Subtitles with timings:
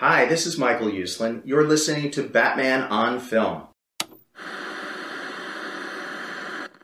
[0.00, 1.42] Hi, this is Michael Uslan.
[1.44, 3.64] You're listening to Batman on Film.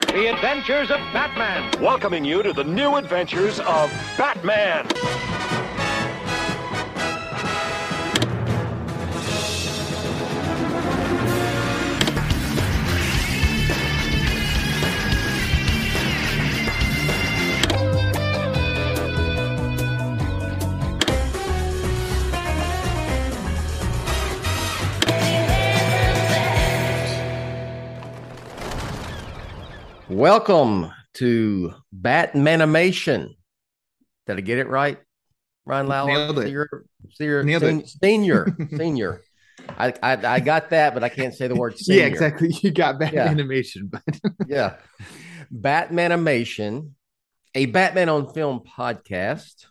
[0.01, 1.81] The Adventures of Batman.
[1.81, 4.87] welcoming you to the new adventures of Batman.
[30.09, 33.31] Welcome to Batmanimation.
[34.27, 34.99] Did I get it right?
[35.65, 36.35] Ryan Lowell.
[36.43, 36.69] Senior,
[37.11, 37.89] senior, Nailed sen- it.
[37.89, 39.23] senior, senior.
[39.69, 42.03] I, I I got that, but I can't say the word senior.
[42.03, 42.51] Yeah, exactly.
[42.63, 43.25] You got bad Yeah.
[43.27, 44.03] animation, but
[44.47, 44.77] Yeah,
[45.53, 46.91] Batmanimation,
[47.55, 49.67] a Batman on Film podcast.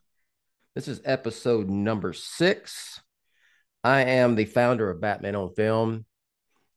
[0.76, 3.02] This is episode number six.
[3.85, 6.05] I am the founder of Batman on Film,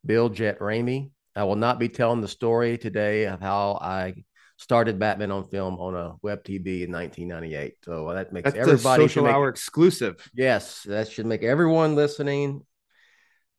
[0.06, 1.10] Bill Jett Ramey.
[1.38, 4.24] I will not be telling the story today of how I
[4.56, 7.74] started Batman on Film on a web TV in 1998.
[7.84, 10.28] So that makes that's everybody social make- hour exclusive.
[10.34, 12.66] Yes, that should make everyone listening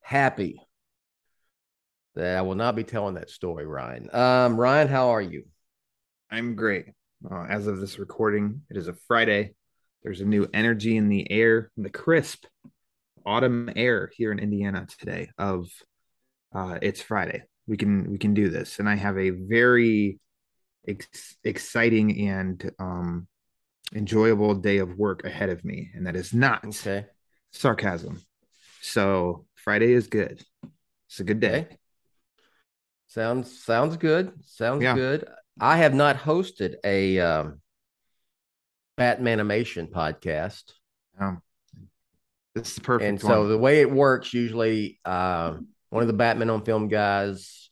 [0.01, 0.61] happy.
[2.15, 4.13] That I will not be telling that story, Ryan.
[4.13, 5.45] Um, Ryan, how are you?
[6.29, 6.87] I'm great.
[7.29, 9.53] Uh, as of this recording, it is a Friday.
[10.03, 12.43] There's a new energy in the air, in the crisp
[13.25, 15.29] autumn air here in Indiana today.
[15.37, 15.69] Of
[16.53, 17.43] uh, it's Friday.
[17.69, 20.19] We can we can do this, and I have a very
[20.87, 23.27] ex- exciting and um,
[23.93, 27.05] enjoyable day of work ahead of me, and that is not Okay.
[27.51, 28.21] sarcasm.
[28.81, 30.43] So Friday is good.
[31.07, 31.59] It's a good day.
[31.67, 31.77] Okay.
[33.07, 34.33] Sounds sounds good.
[34.45, 34.95] Sounds Yeah.
[34.95, 35.29] good.
[35.59, 37.61] I have not hosted a um,
[38.97, 40.73] Batmanimation podcast,
[41.19, 41.41] Um,
[42.55, 43.09] this is the perfect.
[43.09, 47.69] and so the way it works usually, um, one of the Batman on Film guys,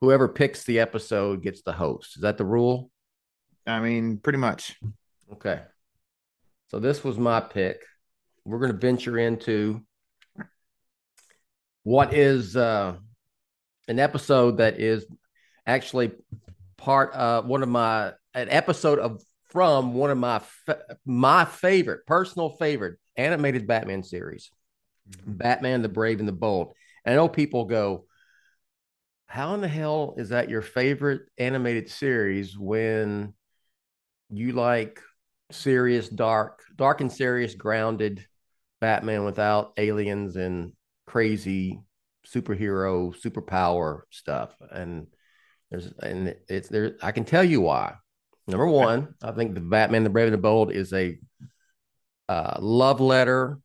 [0.00, 2.16] whoever picks the episode gets the host.
[2.16, 2.90] Is that the rule?
[3.66, 4.76] I mean, pretty much.
[5.32, 5.60] Okay.
[6.68, 7.82] So this was my pick.
[8.44, 9.82] We're going to venture into
[11.82, 12.96] what is uh,
[13.88, 15.06] an episode that is
[15.66, 16.12] actually
[16.76, 20.40] part of one of my an episode of from one of my
[21.04, 24.50] my favorite personal favorite animated Batman series,
[25.26, 26.74] Batman the Brave and the Bold.
[27.04, 28.06] And I know people go,
[29.26, 33.34] "How in the hell is that your favorite animated series when
[34.30, 35.00] you like
[35.50, 38.26] serious, dark, dark and serious, grounded
[38.80, 40.72] Batman without aliens and
[41.06, 41.80] crazy
[42.26, 44.50] superhero, superpower stuff.
[44.70, 45.06] And
[45.70, 46.96] there's and it's there.
[47.02, 47.94] I can tell you why.
[48.46, 51.18] Number one, I think the Batman, the Brave and the Bold is a
[52.28, 53.58] uh, love letter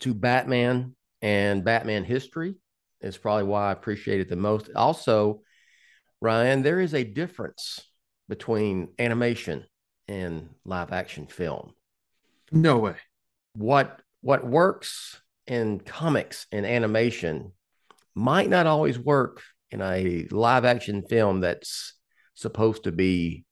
[0.00, 2.56] to Batman and Batman history.
[3.00, 4.70] Is probably why I appreciate it the most.
[4.76, 5.40] Also,
[6.20, 7.80] Ryan, there is a difference
[8.28, 9.64] between animation
[10.06, 11.72] and live action film.
[12.52, 12.96] No way.
[13.54, 17.52] What what works in comics and animation
[18.14, 21.94] might not always work in a live action film that's
[22.34, 23.44] supposed to be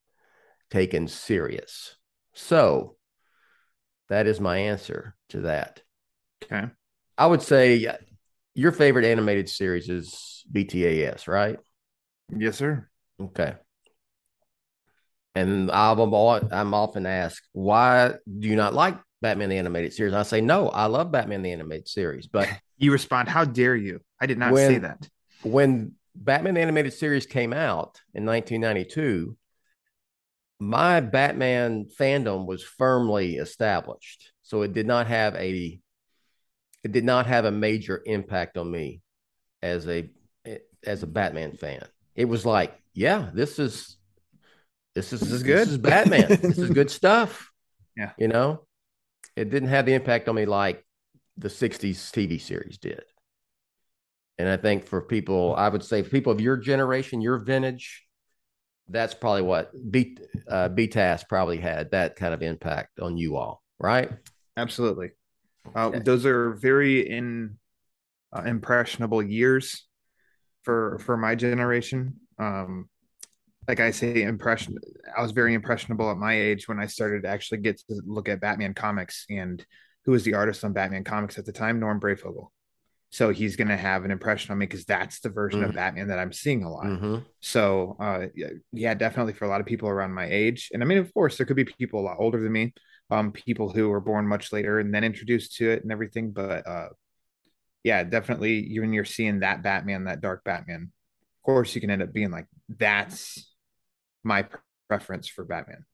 [0.71, 1.97] taken serious.
[2.35, 2.97] So
[4.09, 5.83] that is my answer to that.
[6.45, 6.71] Okay.
[7.21, 7.87] I would say
[8.55, 11.59] your favorite animated series is BTAS, right?
[12.35, 12.89] Yes, sir.
[13.21, 13.57] Okay.
[15.35, 15.99] And I'm,
[16.51, 20.15] I'm often asked, why do you not like Batman the Animated Series?
[20.15, 22.27] And I say, no, I love Batman the Animated Series.
[22.27, 22.49] But
[22.79, 24.01] You respond, How dare you?
[24.19, 25.07] I did not When- say that.
[25.43, 29.37] when Batman the Animated Series came out in 1992,
[30.59, 34.33] my Batman fandom was firmly established.
[34.41, 35.79] So it did not have a
[36.85, 39.03] it did not have a major impact on me
[39.63, 40.11] as a
[40.85, 41.83] as a Batman fan.
[42.15, 43.97] It was like, yeah, this is
[44.95, 45.59] this is This is good.
[45.59, 46.29] This is Batman.
[46.43, 47.51] this is good stuff.
[47.97, 48.11] Yeah.
[48.19, 48.67] You know,
[49.37, 50.85] it didn't have the impact on me like
[51.37, 53.03] the 60s TV series did.
[54.39, 58.07] And I think for people, I would say for people of your generation, your vintage,
[58.89, 60.16] that's probably what B
[60.49, 64.10] uh, BTAS probably had that kind of impact on you all, right?
[64.57, 65.10] Absolutely.
[65.74, 66.01] Uh, Okay.
[66.01, 67.59] Those are very in
[68.36, 69.86] uh, impressionable years
[70.65, 72.16] for for my generation.
[72.39, 72.89] Um,
[73.68, 74.77] like I say, impression.
[75.16, 78.28] I was very impressionable at my age when I started to actually get to look
[78.28, 79.65] at Batman comics and
[80.04, 82.48] who was the artist on Batman comics at the time, Norm Breyfogle.
[83.10, 85.71] So he's going to have an impression on me because that's the version Mhm.
[85.71, 86.95] of Batman that I'm seeing a lot.
[86.97, 90.83] hmm So, uh, yeah, yeah, definitely for a lot of people around my age, and
[90.83, 92.74] I mean, of course, there could be people a lot older than me,
[93.10, 96.30] um people who were born much later and then introduced to it and everything.
[96.33, 96.89] But uh
[97.84, 101.91] yeah, definitely you when you're seeing that Batman, that dark Batman, of course you can
[101.91, 103.54] end up being like, that's
[104.22, 104.47] my
[104.89, 105.84] preference for Batman.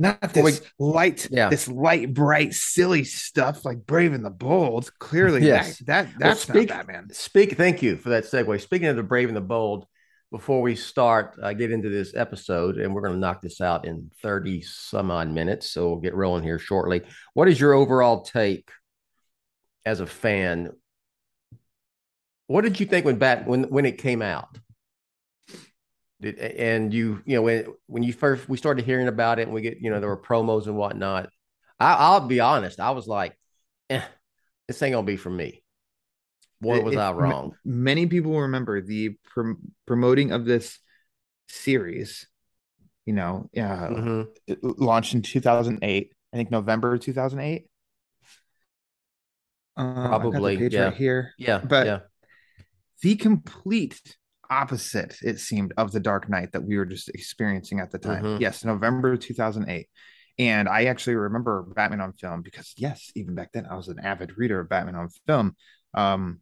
[0.00, 1.48] Not this light, Yeah.
[1.50, 4.90] this light, bright, silly stuff like Brave and the Bold.
[4.98, 5.78] Clearly, Yes.
[5.80, 7.10] that, that Well, that's speak- not Batman.
[7.12, 7.56] Speak.
[7.56, 8.60] Thank you for that segue.
[8.60, 9.86] Speaking of the brave and the bold,
[10.34, 13.84] before we start, uh, get into this episode, and we're going to knock this out
[13.84, 17.02] in thirty some odd minutes, so we'll get rolling here shortly.
[17.34, 18.68] What is your overall take
[19.86, 20.70] as a fan?
[22.48, 24.58] What did you think when Bat when when it came out?
[26.20, 29.54] Did, and you you know when when you first we started hearing about it, and
[29.54, 31.28] we get you know there were promos and whatnot.
[31.78, 33.38] I, I'll be honest, I was like,
[33.88, 34.02] eh,
[34.66, 35.63] this ain't gonna be for me.
[36.64, 37.52] Boy, was It- I wrong.
[37.64, 40.78] Many people remember the prom- promoting of this
[41.48, 42.26] series.
[43.06, 44.28] You know, uh, Mhm.
[44.62, 46.12] launched in 2008.
[46.32, 47.68] I think November 2008.
[49.76, 50.84] Uh, I've got the Probably, yeah.
[50.84, 51.32] right here.
[51.38, 52.00] Yeah, But- yeah,
[53.02, 54.00] the complete
[54.50, 58.22] opposite it seemed of the dark knight that we were just experiencing at the time
[58.22, 58.40] Mhm.
[58.40, 59.88] yes november 2008
[60.38, 63.98] and i actually remember batman on film because yes even back then i was an
[64.00, 65.56] avid reader of batman on film
[65.94, 66.40] um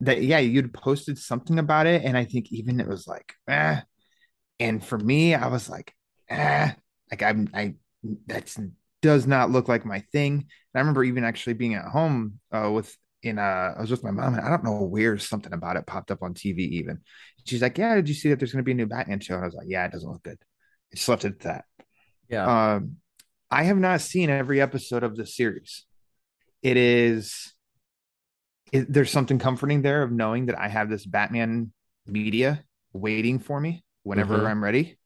[0.00, 3.80] that yeah you'd posted something about it and i think even it was like eh.
[4.60, 5.94] and for me i was like
[6.28, 6.72] eh.
[7.10, 7.74] like i'm i
[8.26, 8.58] that's
[9.02, 12.70] does not look like my thing and i remember even actually being at home uh,
[12.70, 12.94] with
[13.26, 15.86] in uh I was with my mom and I don't know where something about it
[15.86, 17.00] popped up on TV even.
[17.44, 19.34] She's like, Yeah, did you see that there's gonna be a new Batman show?
[19.34, 20.38] And I was like, Yeah, it doesn't look good.
[20.92, 21.64] I just left it at that.
[22.28, 22.74] yeah.
[22.74, 22.96] Um
[23.50, 25.84] I have not seen every episode of the series.
[26.62, 27.52] It is
[28.76, 31.72] it, there's something comforting there of knowing that I have this Batman
[32.06, 34.50] media waiting for me whenever Mhm.
[34.50, 34.98] I'm ready.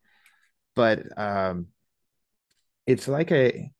[0.74, 1.68] But um
[2.86, 3.70] it's like a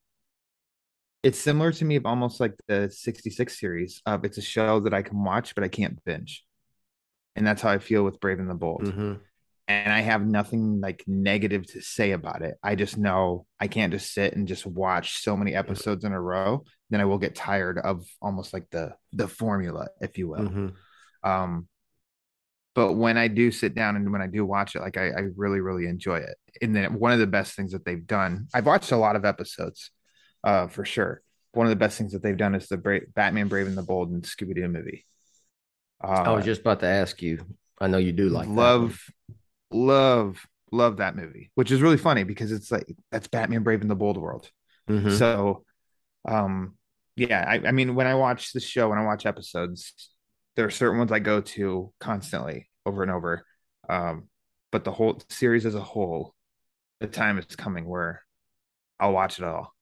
[1.23, 4.95] it's similar to me of almost like the 66 series of it's a show that
[4.95, 6.45] I can watch but I can't binge.
[7.37, 8.85] And that's how I feel with Brave and the Bold.
[8.85, 9.21] Mhm.
[9.69, 12.57] And I have nothing like negative to say about it.
[12.63, 16.21] I just know I can't just sit and just watch so many episodes in a
[16.21, 16.65] row.
[16.91, 20.41] Then I will get tired of almost like the the formula, if you will.
[20.41, 20.75] Mhm.
[21.23, 21.69] Um,
[22.75, 25.21] but when I do sit down and when I do watch it, like I, I
[25.37, 26.37] really, really enjoy it.
[26.63, 29.25] And then one of the best things that they've done, I've watched a lot of
[29.25, 29.91] episodes,
[30.45, 31.23] uh, for sure.
[31.53, 33.83] One of the best things that they've done is the Bra- Batman Brave and the
[33.83, 35.05] Bold and Scooby Doo movie.
[36.03, 37.45] Uh, I was just about to ask you.
[37.81, 39.11] I know you do like that love,
[39.71, 43.91] love, love that movie, which is really funny because it's like that's Batman Brave and
[43.91, 44.49] the Bold world.
[44.89, 45.19] Mhm.
[45.19, 45.65] So,
[46.27, 46.77] um,
[47.21, 49.93] yeah, I, I mean, when I watch the show, when I watch episodes,
[50.57, 53.45] there are certain ones I go to constantly over and over.
[53.91, 54.29] Um,
[54.73, 56.35] but the whole series as a whole,
[56.99, 58.23] the time is coming where
[58.99, 59.75] I'll watch it all.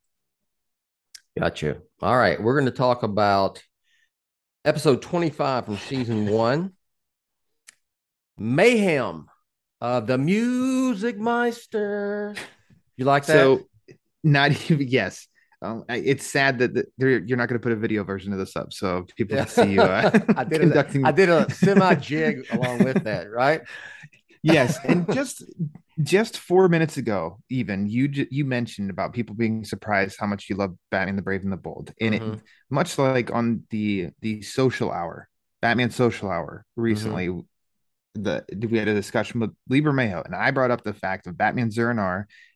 [1.39, 1.77] Gotcha.
[2.03, 3.63] All right, we're going to talk about
[4.65, 6.73] episode 25 from season one
[8.37, 9.27] Mayhem
[9.81, 12.35] of the Music Meister.
[12.97, 13.33] You like that?
[13.33, 13.61] So,
[14.25, 15.29] not even yes.
[15.61, 18.55] Um, it's sad that the, you're not going to put a video version of this
[18.55, 19.45] up, so people Yeah.
[19.45, 21.05] can see you uh, I did conducting.
[21.05, 23.63] a, I did a semi jig along with that, right?
[24.43, 25.43] yes and just
[26.01, 30.55] just four minutes ago even you you mentioned about people being surprised how much you
[30.55, 32.41] love batman the brave and the bold and it Mhm.
[32.71, 35.29] much like on the the social hour
[35.61, 37.41] batman social hour recently Mm-hmm.
[38.23, 41.37] the we had a discussion with Lieber Mayo and I brought up the fact of
[41.37, 41.93] Batman Zero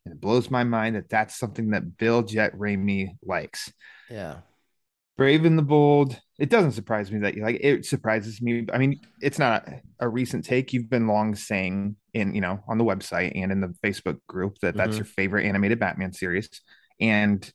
[0.04, 3.72] and it blows my mind that that's something that Bill Jett Ramey likes
[4.10, 4.38] Yeah.
[5.16, 6.18] Brave and the Bold.
[6.38, 7.64] It doesn't surprise me that you like it.
[7.64, 8.66] It surprises me.
[8.72, 9.68] I mean, it's not
[10.00, 10.72] a recent take.
[10.72, 14.58] You've been long saying in, you know, on the website and in the Facebook group
[14.62, 14.98] that that's Mhm.
[15.00, 16.48] your favorite animated Batman series.
[16.98, 17.48] And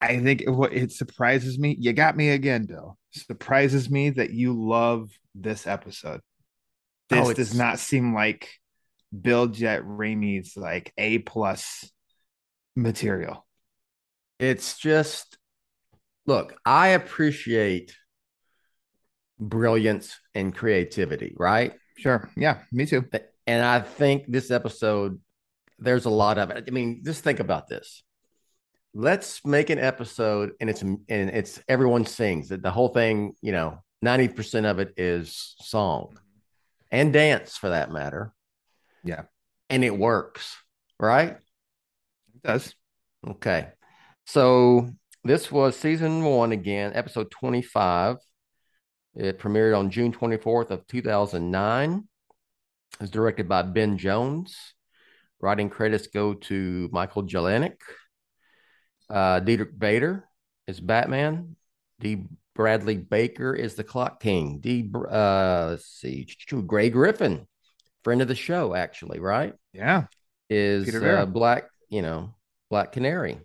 [0.00, 2.98] I think what it surprises me, you got me again, Bill.
[3.12, 6.22] Surprises me that you love this episode.
[7.10, 8.48] This Oh, does not seem like
[9.18, 11.90] Bill Jett Ramey's like A plus
[12.74, 13.46] material.
[14.38, 15.38] It's just,
[16.26, 17.94] look, I appreciate
[19.38, 21.74] brilliance and creativity, right?
[21.98, 22.30] Sure.
[22.36, 23.04] Yeah, me too.
[23.46, 25.20] And I think this episode,
[25.78, 26.64] there's a lot of it.
[26.66, 28.02] I mean, just think about this.
[28.94, 32.48] Let's make an episode and it's and it's everyone sings.
[32.48, 36.18] The whole thing, you know, 90% of it is song
[36.90, 38.32] and dance for that matter.
[39.04, 39.22] Yeah.
[39.70, 40.56] And it works,
[40.98, 41.36] right?
[42.34, 42.74] It does.
[43.26, 43.68] Okay.
[44.26, 44.90] So
[45.24, 48.16] this was season one again, episode 25.
[49.14, 52.08] It premiered on June 24th of 2009.
[52.94, 54.56] It was directed by Ben Jones.
[55.40, 57.80] Writing credits go to Michael Jelenic.
[59.10, 60.24] Uh, Diedrich Bader
[60.66, 61.56] is Batman.
[62.00, 62.24] D.
[62.54, 64.60] Bradley Baker is the Clock King.
[64.60, 64.90] D.
[64.94, 66.26] Uh, let's see,
[66.66, 67.46] Grey Griffin,
[68.04, 69.54] friend of the show, actually, right?
[69.72, 70.04] Yeah.
[70.50, 72.34] Is uh, Black, you know,
[72.70, 73.38] Black Canary.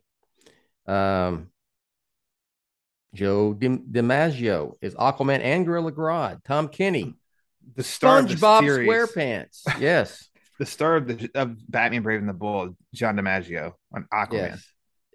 [0.85, 1.49] Um,
[3.13, 6.43] Joe Di- DiMaggio is Aquaman and Gorilla Grodd.
[6.43, 7.15] Tom Kenny,
[7.75, 9.61] The star SpongeBob SquarePants.
[9.79, 14.33] Yes, the star of the of Batman Brave and the Bold, John DiMaggio on Aquaman.
[14.33, 14.65] yes,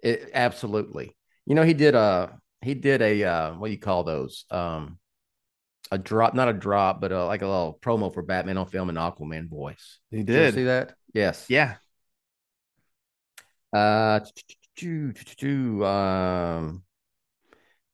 [0.01, 1.15] it, absolutely.
[1.45, 4.45] You know, he did a he did a uh, what do you call those?
[4.49, 4.97] Um,
[5.91, 8.89] a drop, not a drop, but uh like a little promo for Batman on film
[8.89, 9.99] and Aquaman voice.
[10.11, 10.53] He Did you did.
[10.55, 10.95] see that?
[11.13, 11.45] Yes.
[11.49, 11.75] Yeah.
[13.71, 14.19] Uh,
[15.83, 16.83] um,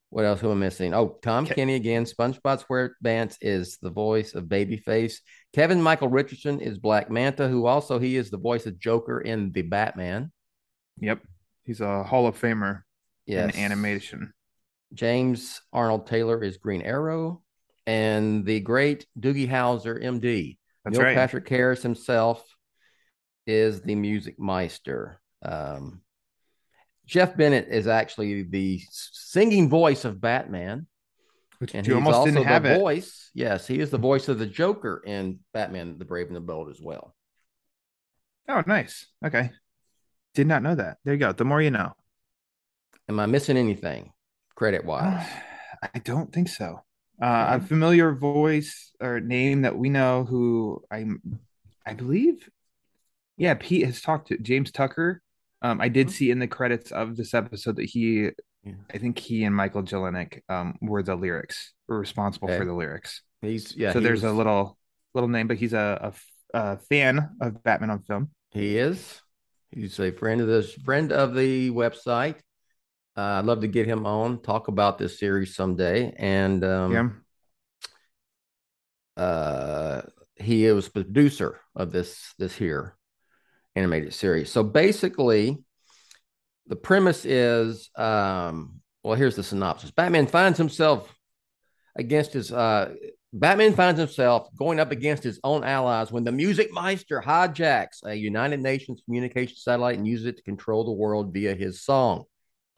[0.09, 0.93] what else am I missing?
[0.93, 2.05] Oh, Tom Ke- Kenny again.
[2.05, 5.15] SpongeBob SquarePants is the voice of Babyface.
[5.53, 9.51] Kevin Michael Richardson is Black Manta, who also he is the voice of Joker in
[9.51, 10.31] the Batman.
[10.99, 11.21] Yep.
[11.63, 12.81] He's a Hall of Famer
[13.25, 13.55] Yes.
[13.55, 14.33] in animation.
[14.93, 17.43] James Arnold Taylor is Green Arrow,
[17.89, 20.57] and the great Doogie Howser, MD.
[20.85, 21.15] That's Neil right.
[21.15, 22.45] Patrick Harris himself
[23.47, 25.19] is the music meister.
[25.41, 26.01] Um,
[27.07, 30.85] Jeff Bennett is actually the singing voice of Batman,
[31.57, 32.79] Which and you he's almost also didn't have the it.
[32.79, 33.31] voice.
[33.33, 36.69] Yes, he is the voice of the Joker in Batman: The Brave and the Bold
[36.69, 37.15] as well.
[38.47, 39.07] Oh, nice.
[39.25, 39.49] Okay.
[40.35, 40.97] Did not know that.
[41.05, 41.31] There you go.
[41.31, 41.93] The more you know.
[43.07, 44.13] Am I missing anything,
[44.53, 45.25] credit wise?
[45.81, 46.83] I don't think so.
[47.21, 51.05] Uh, a familiar voice or name that we know who I
[51.85, 52.49] I believe,
[53.37, 55.21] yeah, Pete has talked to James Tucker.
[55.61, 58.29] Um, I did see in the credits of this episode that he,
[58.63, 58.73] Yeah.
[58.93, 62.57] I think he and Michael Jelenic um, were the lyrics, were responsible Okay.
[62.59, 63.21] for the lyrics.
[63.41, 63.91] He's yeah.
[63.91, 64.77] so he there's a little
[65.13, 66.13] little name, but he's a
[66.53, 68.29] a fan of Batman on film.
[68.51, 69.21] He is.
[69.71, 72.35] He's a friend of this friend of the website.
[73.19, 76.13] Uh, I'd love to get him on, talk about this series someday.
[76.17, 77.21] And um,
[79.17, 80.01] yeah, uh,
[80.35, 82.95] he was producer of this this here
[83.75, 84.49] animated series.
[84.49, 85.57] So basically,
[86.67, 91.13] the premise is um, well, here's the synopsis: Batman finds himself
[91.97, 92.93] against his uh,
[93.33, 98.15] Batman finds himself going up against his own allies when the Music Meister hijacks a
[98.15, 102.23] United Nations communication satellite and uses it to control the world via his song.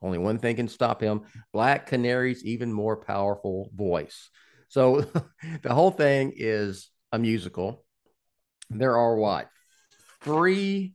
[0.01, 1.21] Only one thing can stop him
[1.53, 4.29] Black Canary's even more powerful voice.
[4.69, 5.01] So
[5.61, 7.85] the whole thing is a musical.
[8.69, 9.49] There are what?
[10.21, 10.93] Three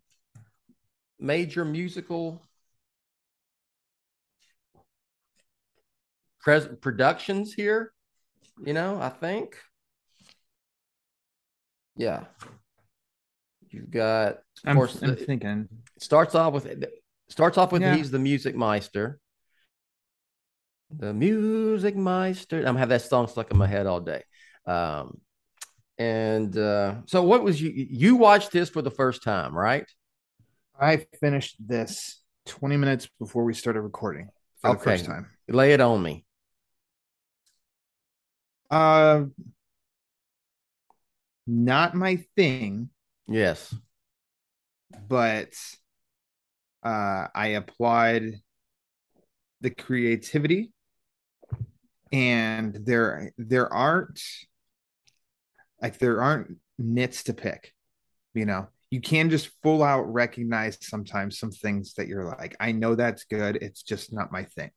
[1.18, 2.42] major musical
[6.40, 7.92] pres- productions here,
[8.64, 9.56] you know, I think.
[11.96, 12.24] Yeah.
[13.70, 15.68] You've got, of I'm, course, I'm the- thinking.
[15.96, 16.66] It starts off with
[17.28, 17.96] starts off with Yeah.
[17.96, 19.18] he's the music meister.
[20.90, 22.58] The music meister.
[22.58, 24.22] I'm gonna have that song stuck in my head all day.
[24.66, 25.20] Um,
[25.98, 29.86] and uh, so what was you you watched this for the first time, right?
[30.78, 34.28] I finished this 20 minutes before we started recording
[34.60, 35.30] for the first time.
[35.48, 36.24] Lay it on me.
[38.70, 39.24] Uh,
[41.46, 42.90] not my thing,
[43.26, 43.74] Yes.
[45.08, 45.48] but
[46.86, 48.40] uh, I applied
[49.60, 50.72] the creativity,
[52.12, 54.22] and there there aren't
[55.82, 57.72] like there aren't nits to pick.
[58.34, 62.70] You know, you can just full out recognize sometimes some things that you're like, I
[62.70, 63.56] know that's good.
[63.56, 64.70] It's just not my thing.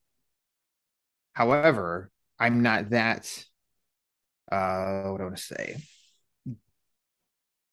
[1.34, 3.32] However, I'm not that
[4.52, 5.78] uh what do I want to say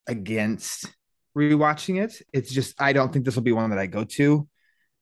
[0.07, 0.95] against
[1.37, 2.23] rewatching it.
[2.33, 4.49] It's just I don't think this will be one that I go to,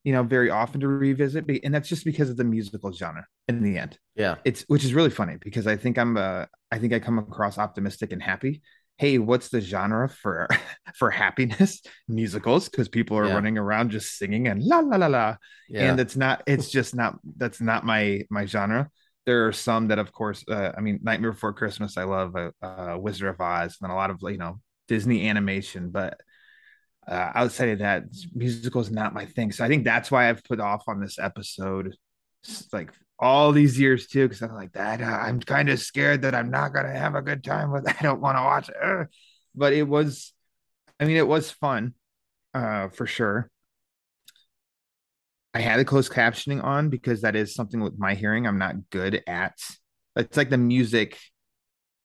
[0.03, 3.63] you know, very often to revisit, and that's just because of the musical genre in
[3.63, 3.99] the end.
[4.17, 4.37] Yeah.
[4.45, 7.59] It's which is really funny because I think I'm uh I think I come across
[7.59, 8.63] optimistic and happy.
[8.97, 10.49] Hey, what's the genre for
[10.97, 11.83] for happiness?
[12.09, 13.35] Musicals, because people are Yeah.
[13.35, 15.37] running around just singing and la la la la
[15.69, 15.91] Yeah.
[15.91, 18.91] and it's not it's just not that's not my my genre
[19.27, 22.51] there are some that of course uh, i mean nightmare before christmas i love uh,
[22.63, 26.19] uh wizard of oz and a lot of you know disney animation but
[27.07, 29.53] uh, outside of that musical is not my thing.
[29.53, 31.95] So i think that's why i've put off on this episode
[32.73, 36.35] like all these years too because i'm like that uh, i'm kind of scared that
[36.35, 38.75] i'm not gonna have a good time with i don't want to watch it.
[38.83, 39.07] Ugh.
[39.55, 40.33] but it was
[41.01, 41.95] i mean it was fun
[42.55, 43.51] uh for sure.
[45.57, 48.91] I had the closed captioning on because that is something with my hearing I'm not
[48.91, 49.57] good at.
[50.17, 51.17] It's like the music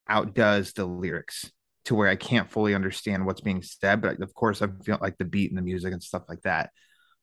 [0.08, 1.52] outdoes the lyrics
[1.86, 5.18] to where I can't fully understand what's being said, but of course I feel like
[5.18, 6.72] the beat and the music and stuff like that.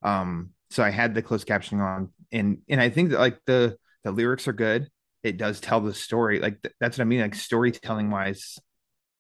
[0.03, 3.77] Um, so I had the closed captioning on, and and I think that like the
[4.05, 4.89] the lyrics are good.
[5.23, 6.41] It does tell the story.
[6.41, 7.21] Like th- that's what I mean.
[7.21, 8.59] Like storytelling wise,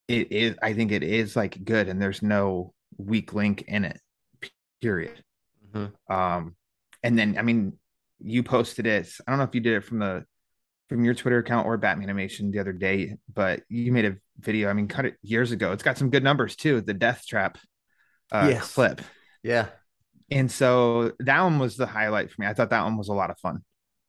[0.08, 0.56] it is.
[0.62, 4.00] I think it is like good, and there's no weak link in it.
[4.80, 5.22] Period.
[5.72, 5.92] Mhm.
[6.10, 6.56] Um,
[7.02, 7.74] and then I mean,
[8.20, 9.08] you posted it.
[9.26, 10.24] I don't know if you did it from the
[10.88, 14.68] from your Twitter account or Batmanimation the other day, but you made a video.
[14.68, 15.72] I mean, cut it years ago.
[15.72, 16.80] It's got some good numbers too.
[16.80, 17.58] The Death Trap
[18.32, 18.74] uh, Yes.
[18.74, 19.00] clip,
[19.42, 19.66] Yeah.
[20.30, 22.46] and so that one was the highlight for me.
[22.48, 23.64] I thought that one was a lot of fun.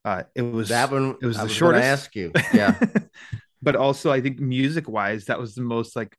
[0.05, 1.83] Uh, it was That one It was I the gonna shortest.
[1.85, 2.31] ask you.
[2.53, 2.79] Yeah.
[3.61, 6.15] but also I think music wise, that was the most like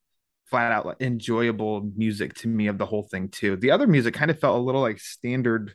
[0.51, 3.57] flat out like, enjoyable music to me of the whole thing too.
[3.57, 5.75] The other music kind of felt a little like standard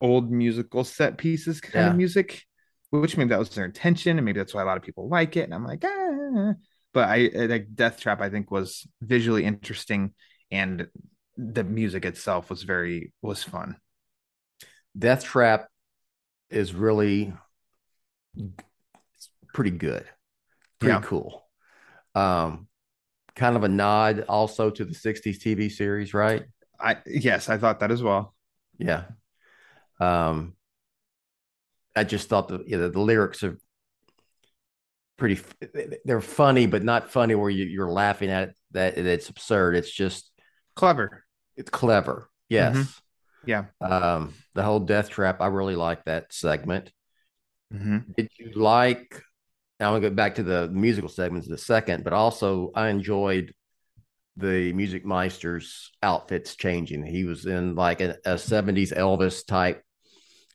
[0.00, 1.90] old musical set pieces kind Yeah.
[1.90, 2.42] of music,
[2.90, 5.36] which maybe that was their intention, and maybe that's why a lot of people like
[5.36, 5.42] it.
[5.44, 6.54] And I'm like, ah.
[6.92, 8.20] But I I- like Death Trap.
[8.20, 10.14] I think was visually interesting,
[10.50, 10.88] and
[11.36, 13.76] the music itself was very was fun.
[14.98, 15.68] Death Trap
[16.50, 17.32] is really
[18.36, 20.04] it's pretty good.
[20.80, 21.02] Pretty Yeah.
[21.02, 21.48] cool.
[22.14, 22.68] Um
[23.36, 26.44] kind of a nod also to the 60s TV series, right?
[26.80, 28.34] I yes, I thought that as well.
[28.78, 29.04] Yeah.
[30.00, 30.56] Um
[31.94, 33.58] I just thought the you know, the lyrics are
[35.22, 35.40] pretty
[36.04, 39.76] they're funny but not funny where you, you're laughing at it that it's absurd.
[39.76, 40.32] It's just
[40.74, 41.24] Clever.
[41.56, 42.28] it's clever.
[42.48, 42.76] Yes.
[42.76, 42.98] Mhm.
[43.46, 43.64] Yeah.
[43.80, 46.90] Um the whole death trap I really like that segment.
[47.72, 48.16] Mhm.
[48.16, 49.22] Did you like?
[49.78, 52.88] Now I'm gonna go back to the musical segments in a second, but also I
[52.88, 53.54] enjoyed
[54.36, 57.04] the Music Meister's outfits changing.
[57.04, 59.84] He was in like a, a 70s Elvis type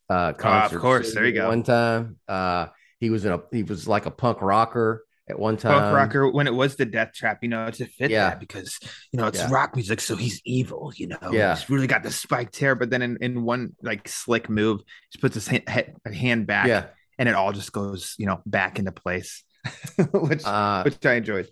[0.09, 0.79] uh concert.
[0.79, 1.13] course.
[1.13, 1.47] There you go.
[1.47, 2.67] One time, uh,
[2.99, 5.79] he was in a he was like a punk rocker at one time.
[5.81, 8.29] punk rocker when it was the death trap you know to fit Yeah.
[8.29, 8.79] that because
[9.11, 9.51] you know it's Yeah.
[9.51, 11.55] rock music so he's evil you know Yeah.
[11.55, 15.19] he's really got the spiked hair but then in, in one like slick move he
[15.19, 15.63] puts his hand,
[16.05, 16.85] hand back Yeah.
[17.19, 19.43] and it all just goes you know back into place
[20.13, 21.49] which Uh, which i enjoyed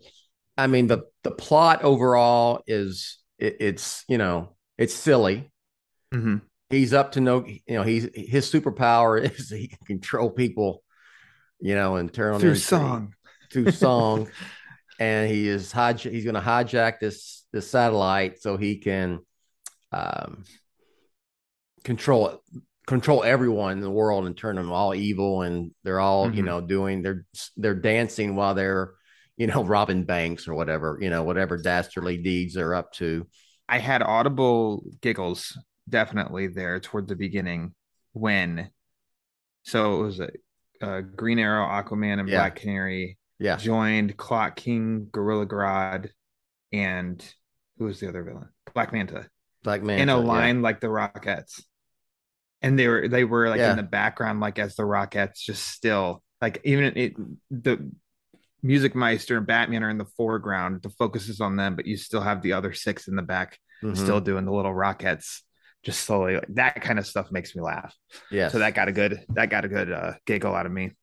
[0.58, 5.51] I mean the the plot overall is it, it's you know it's silly.
[6.14, 6.42] Mhm.
[6.70, 10.81] he's up to no you know he's his superpower is he can control people
[11.59, 13.13] you know and turn on through into- song.
[13.51, 14.29] Through song.
[15.00, 19.20] And he is hij- he's going to hijack this this satellite so he can
[19.91, 20.44] um
[21.83, 22.39] control it
[22.87, 26.46] control everyone in the world and turn them all evil and they're all you Mhm.
[26.46, 27.25] know doing they're
[27.57, 28.94] they're dancing while they're
[29.37, 33.27] you know robbing banks or whatever you know whatever dastardly deeds they're up to.
[33.68, 35.57] I had audible giggles
[35.89, 37.74] definitely there toward the beginning
[38.13, 38.70] when
[39.63, 40.29] so it was a,
[40.81, 42.40] uh green arrow aquaman and Yeah.
[42.40, 46.09] black canary yeah joined Clock King, Gorilla Grodd,
[46.72, 47.24] and
[47.77, 48.50] who was the other villain?
[48.74, 49.27] Black Manta
[49.64, 51.64] black man in a line like the Rockettes,
[52.61, 53.72] and they were they were like Yeah.
[53.72, 57.16] in the background, like as the Rockettes, just still like even it
[57.50, 57.92] the
[58.61, 60.81] Music Meister and Batman are in the foreground.
[60.81, 63.59] The focus is on them, but you still have the other six in the back,
[63.83, 63.96] Mhm.
[63.96, 65.42] still doing the little Rockettes.
[65.85, 67.95] Just slowly, like, that kind of stuff makes me laugh.
[68.31, 68.48] Yeah.
[68.48, 70.93] So that got a good, that got a good uh, giggle out of me.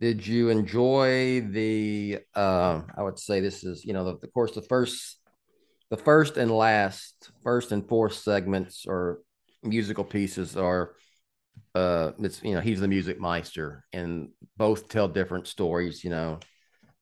[0.00, 2.20] Did you enjoy the?
[2.34, 5.18] Uh, I would say this is, you know, the, of course, the first,
[5.90, 9.20] the first and last, first and fourth segments or
[9.62, 10.94] musical pieces are,
[11.74, 16.04] uh, it's you know, he's the music meister, and both tell different stories.
[16.04, 16.38] You know,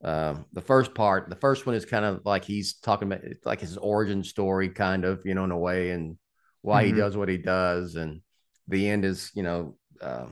[0.03, 3.45] um, the first part, the first one is kind of like he's talking about, it's
[3.45, 6.17] like his origin story, kind of, you know, in a way, and
[6.63, 6.87] why Mhm.
[6.87, 8.23] he does what he does, and
[8.69, 10.27] the end is, you know, uh,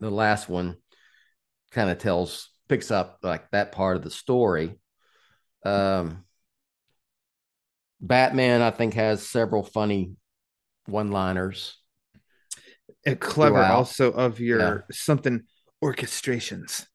[0.00, 0.76] the last one
[1.70, 4.78] kind of tells picks up like that part of the story.
[5.64, 6.24] Um,
[8.00, 10.16] Batman, I think, has several funny
[10.86, 11.76] one-liners.
[13.06, 13.70] Uh, clever Throughout.
[13.76, 14.78] also of your Yeah.
[14.92, 15.42] something
[15.82, 16.86] orchestrations.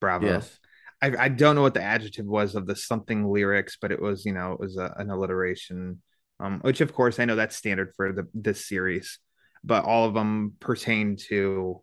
[0.00, 0.26] Bravo.
[0.26, 0.58] Yes,
[1.02, 4.24] I, I don't know what the adjective was of the something lyrics, but it was,
[4.24, 6.00] you know, it was a, an alliteration.
[6.40, 9.18] Um, which of course I know that's standard for the this series,
[9.62, 11.82] but all of them pertain to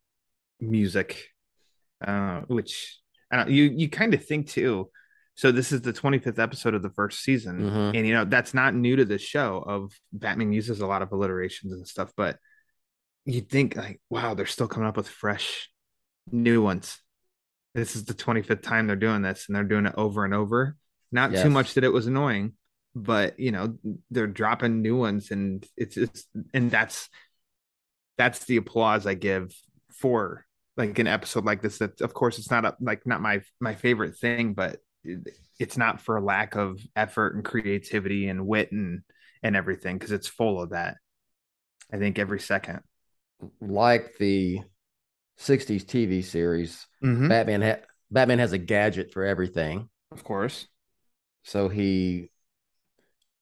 [0.60, 1.30] music,
[2.06, 3.00] uh, which
[3.32, 4.90] I don't you you kind of think too.
[5.36, 7.98] So this is the 25th episode of the first season, Mhm.
[7.98, 9.64] and you know that's not new to the show.
[9.66, 12.38] Of Batman uses a lot of alliterations and stuff, but
[13.26, 15.70] you'd think like, wow, they're still coming up with fresh,
[16.32, 17.00] new ones.
[17.74, 20.76] This is the 25th time they're doing this, and they're doing it over and over.
[21.12, 21.44] Not Yes.
[21.44, 22.54] too much that it was annoying,
[22.95, 23.77] but you know
[24.10, 27.10] they're dropping new ones, and it's it's and that's
[28.17, 29.54] that's the applause I give
[29.93, 30.45] for
[30.77, 31.80] like an episode like this.
[31.80, 34.77] That of course it's not a, like not my my favorite thing, but
[35.60, 39.01] it's not for lack of effort and creativity and wit and
[39.43, 40.97] and everything because it's full of that.
[41.91, 42.82] I think every 2nd
[43.60, 44.62] like the
[45.39, 47.30] 60s TV series, Mm-hmm.
[47.30, 49.89] Batman ha- Batman has a gadget for everything.
[50.12, 50.67] Of course.
[51.43, 52.30] So he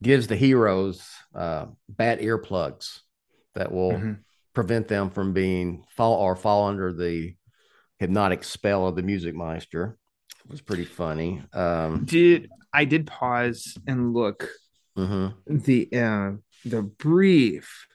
[0.01, 2.99] gives the heroes uh, bat earplugs
[3.55, 4.19] that will Mhm.
[4.53, 7.35] prevent them from being fall or fall under the
[7.97, 9.97] hypnotic spell of the music meister.
[10.45, 11.43] It was pretty funny.
[11.53, 14.49] Um, Did I did pause and look
[14.97, 15.33] mhm.
[15.47, 16.31] the uh
[16.65, 17.87] the brief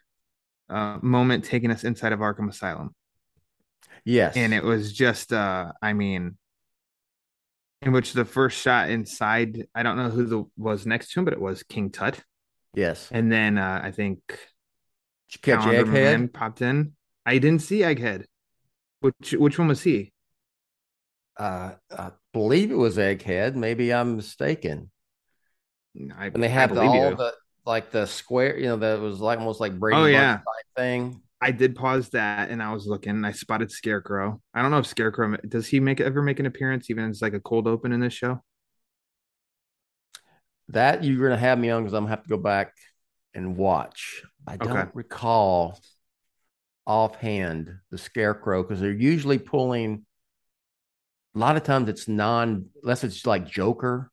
[0.69, 2.95] uh moment taking us inside of Arkham Asylum.
[4.05, 6.37] Yes, and it was just uh i mean
[7.85, 11.25] in which the first shot inside i don't know who the was next to him
[11.25, 12.21] but it was king tut
[12.75, 13.09] yes.
[13.13, 14.19] and then uh i think
[15.43, 15.93] catch Calendar Egghead?
[15.93, 16.93] Man popped in
[17.27, 18.25] i didn't see egghead
[19.01, 20.13] which which one was he
[21.37, 23.55] Uh, I believe it was Egghead.
[23.57, 24.91] Maybe I'm mistaken.
[26.17, 27.17] I, And they have the, all you.
[27.17, 27.33] the
[27.67, 30.41] like the square, you know, that was like almost like Brady Oh, yeah.
[30.77, 31.23] thing.
[31.45, 34.79] I did pause that and i was looking and i spotted scarecrow i don't know
[34.79, 37.93] if scarecrow does he make ever make an appearance even as like a cold open
[37.93, 38.41] in this show
[40.69, 42.73] That you're gonna have me on because I'm gonna have to go back
[43.35, 44.23] and watch.
[44.47, 45.79] I don't recall
[46.87, 50.05] offhand the scarecrow because they're usually pulling
[51.35, 54.11] a lot of times it's non unless it's like Joker.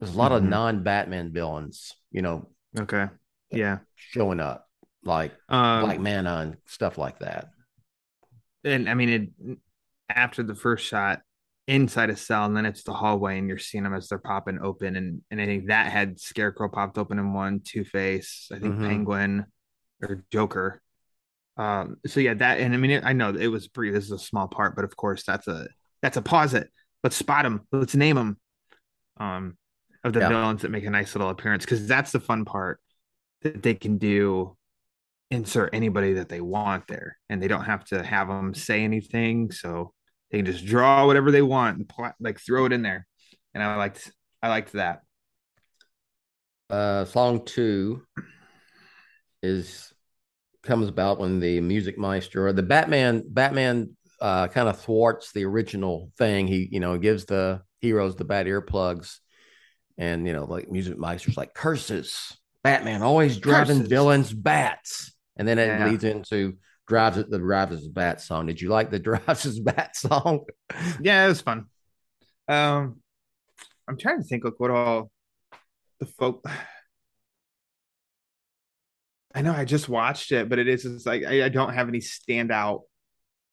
[0.00, 0.36] There's a lot Mhm.
[0.38, 3.08] of non-Batman villains, you know, okay
[3.50, 4.68] yeah showing up
[5.04, 7.48] like um Black Manta and stuff like that.
[8.64, 9.58] and I mean, it
[10.08, 11.20] after the first shot
[11.68, 14.58] inside a cell, and then it's the hallway, and you're seeing them as they're popping
[14.62, 18.58] open, and and I think that had Scarecrow popped open in one, Two Face, I
[18.58, 18.86] think Mhm.
[18.88, 19.46] Penguin
[20.02, 20.80] or Joker.
[21.56, 23.92] Um, so yeah, that and I mean, I know it was pretty.
[23.92, 25.68] This is a small part, but of course, that's a
[26.00, 26.54] that's a pause.
[26.54, 26.68] It.
[27.04, 27.66] Let's spot them.
[27.72, 28.38] Let's name them.
[29.18, 29.56] Um,
[30.04, 30.28] of the Yeah.
[30.28, 32.80] villains that make a nice little appearance because that's the fun part
[33.42, 34.56] that they can do
[35.32, 39.50] insert anybody that they want there and they don't have to have them say anything
[39.50, 39.92] so
[40.30, 43.06] they can just draw whatever they want and pl- like throw it in there
[43.54, 45.02] and i liked i liked that
[46.70, 48.02] Uh, song two
[49.42, 49.92] is
[50.62, 55.44] comes about when the music meister or the Batman Batman uh, kind of thwarts the
[55.44, 56.46] original thing.
[56.46, 59.18] He you know gives the heroes the bad earplugs,
[59.98, 62.36] and you know like music meister's like curses.
[62.64, 63.88] Batman always driving Curses.
[63.88, 65.12] villains bats,
[65.42, 65.80] and then it Yeah.
[65.80, 68.46] leads into drives the drives his bat song.
[68.46, 70.44] Did you like the drives his bat song?
[70.98, 71.66] yeah it was fun
[72.48, 72.96] um
[73.88, 75.10] i'm trying to think like what all
[76.00, 76.44] the folk
[79.34, 81.88] i know i just watched it but it is it's like I, I don't have
[81.88, 82.82] any standout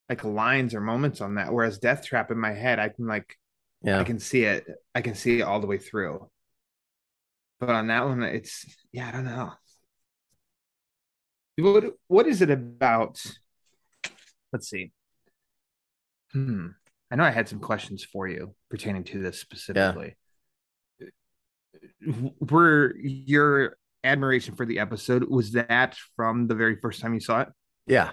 [0.08, 3.36] like lines or moments on that whereas death trap in my head i can like
[3.82, 4.64] Yeah, I can see it.
[4.94, 6.28] I can see it all the way through.
[7.58, 9.52] But on that one, it's yeah, I don't know.
[11.56, 13.22] What what is it about?
[14.52, 14.92] Let's see.
[16.32, 16.68] Hmm.
[17.10, 20.16] I know I had some questions for you pertaining to this specifically.
[22.40, 27.42] Were your admiration for the episode was that from the very first time you saw
[27.42, 27.48] it?
[27.86, 28.10] yeah.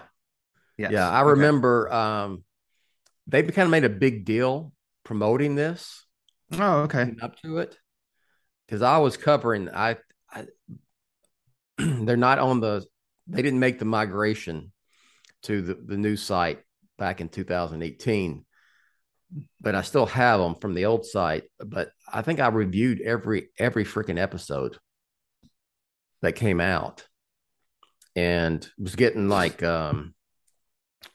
[0.76, 0.92] Yes.
[0.92, 1.30] Yeah, I Okay.
[1.30, 2.44] remember um,
[3.26, 4.72] they kind of made a big deal
[5.04, 6.06] promoting this
[6.52, 7.14] Oh, okay.
[7.20, 7.76] up to it
[8.64, 9.68] because I was covering.
[9.70, 9.96] I,
[10.30, 10.46] I
[11.78, 12.86] they're not on the.
[13.28, 14.72] They didn't make the migration
[15.42, 16.60] to the, the new site
[16.98, 18.44] back in 2018,
[19.60, 21.44] but I still have them from the old site.
[21.64, 24.78] But I think I reviewed every every freaking episode
[26.22, 27.06] that came out,
[28.16, 30.14] and was getting like um,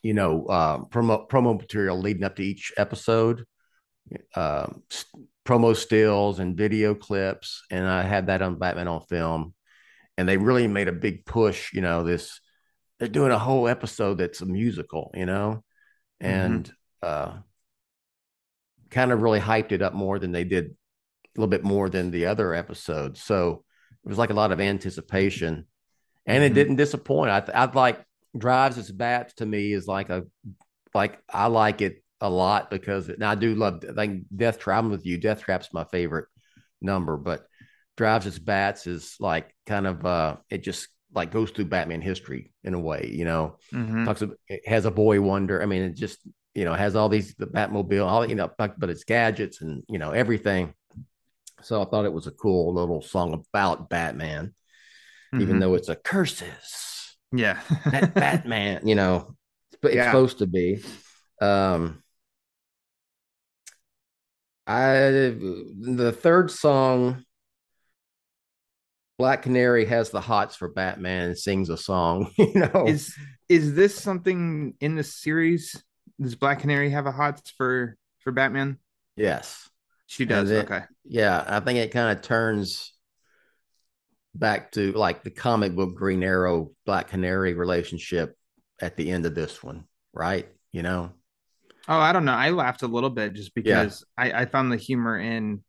[0.02, 3.46] you know uh, promo promo material leading up to each episode
[4.36, 5.06] s-
[5.46, 9.54] promo stills and video clips, and I had that on Batman on film.
[10.18, 11.74] And they really made a big push.
[11.74, 12.40] You know, this
[13.00, 15.12] they're doing a whole episode that's a musical.
[15.16, 15.64] You know,
[16.22, 16.72] and
[17.02, 17.38] uh,
[18.90, 22.12] kind of really hyped it up more than they did a little bit more than
[22.12, 23.22] the other episodes.
[23.22, 23.64] So
[24.06, 25.66] it was like a lot of anticipation,
[26.26, 26.56] and it Mhm.
[26.56, 27.32] didn't disappoint.
[27.32, 28.06] I I'd like
[28.38, 30.26] drives its bats to me is like a
[30.94, 34.86] like I like it a lot because and I do love like Death Trap.
[34.86, 35.18] I'm with you.
[35.18, 36.28] Death Trap's my favorite
[36.82, 37.46] number, but
[37.98, 42.54] drives its bats is like kind of uh it just like goes through Batman history
[42.64, 43.58] in a way, you know.
[43.72, 44.06] Mhm.
[44.06, 45.62] Talks about, it has a boy wonder.
[45.62, 46.20] I mean, it just
[46.56, 50.00] you know has all these the Batmobile, all you know, but it's gadgets and you
[50.00, 50.74] know everything.
[51.62, 54.54] So I thought it was a cool little song about Batman,
[55.38, 55.60] even Mhm.
[55.60, 57.60] though it's a curses yeah.
[57.92, 59.36] that Batman, you know,
[59.82, 60.06] but it's Yeah.
[60.06, 60.84] supposed to be.
[61.42, 62.04] Um,
[64.66, 67.26] I the third song
[69.18, 72.32] Black Canary has the hots for Batman and sings a song.
[72.38, 73.16] You know, Is
[73.50, 75.82] is this something in the series?
[76.20, 78.78] Does Black Canary have a hots for for Batman?
[79.16, 79.70] yes,
[80.08, 80.50] She does.
[80.50, 80.84] It- okay.
[81.06, 81.44] yeah.
[81.48, 82.94] I think it kind of turns
[84.36, 88.36] back to like the comic book Green Arrow Black Canary relationship
[88.82, 90.48] at the end of this one, right?
[90.72, 91.12] You know,
[91.88, 92.34] Oh, I don't know.
[92.34, 95.64] I laughed a little bit just because I, I found the humor in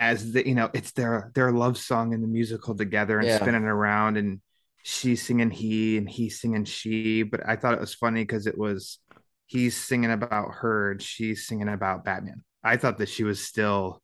[0.00, 3.38] as the you know it's their their love song in the musical together and Yeah.
[3.38, 4.40] spinning around and
[4.82, 7.22] she's singing he and he's singing she.
[7.22, 8.98] But I thought it was funny because it was
[9.46, 12.42] he's singing about her and she's singing about Batman.
[12.64, 14.02] I thought that she was still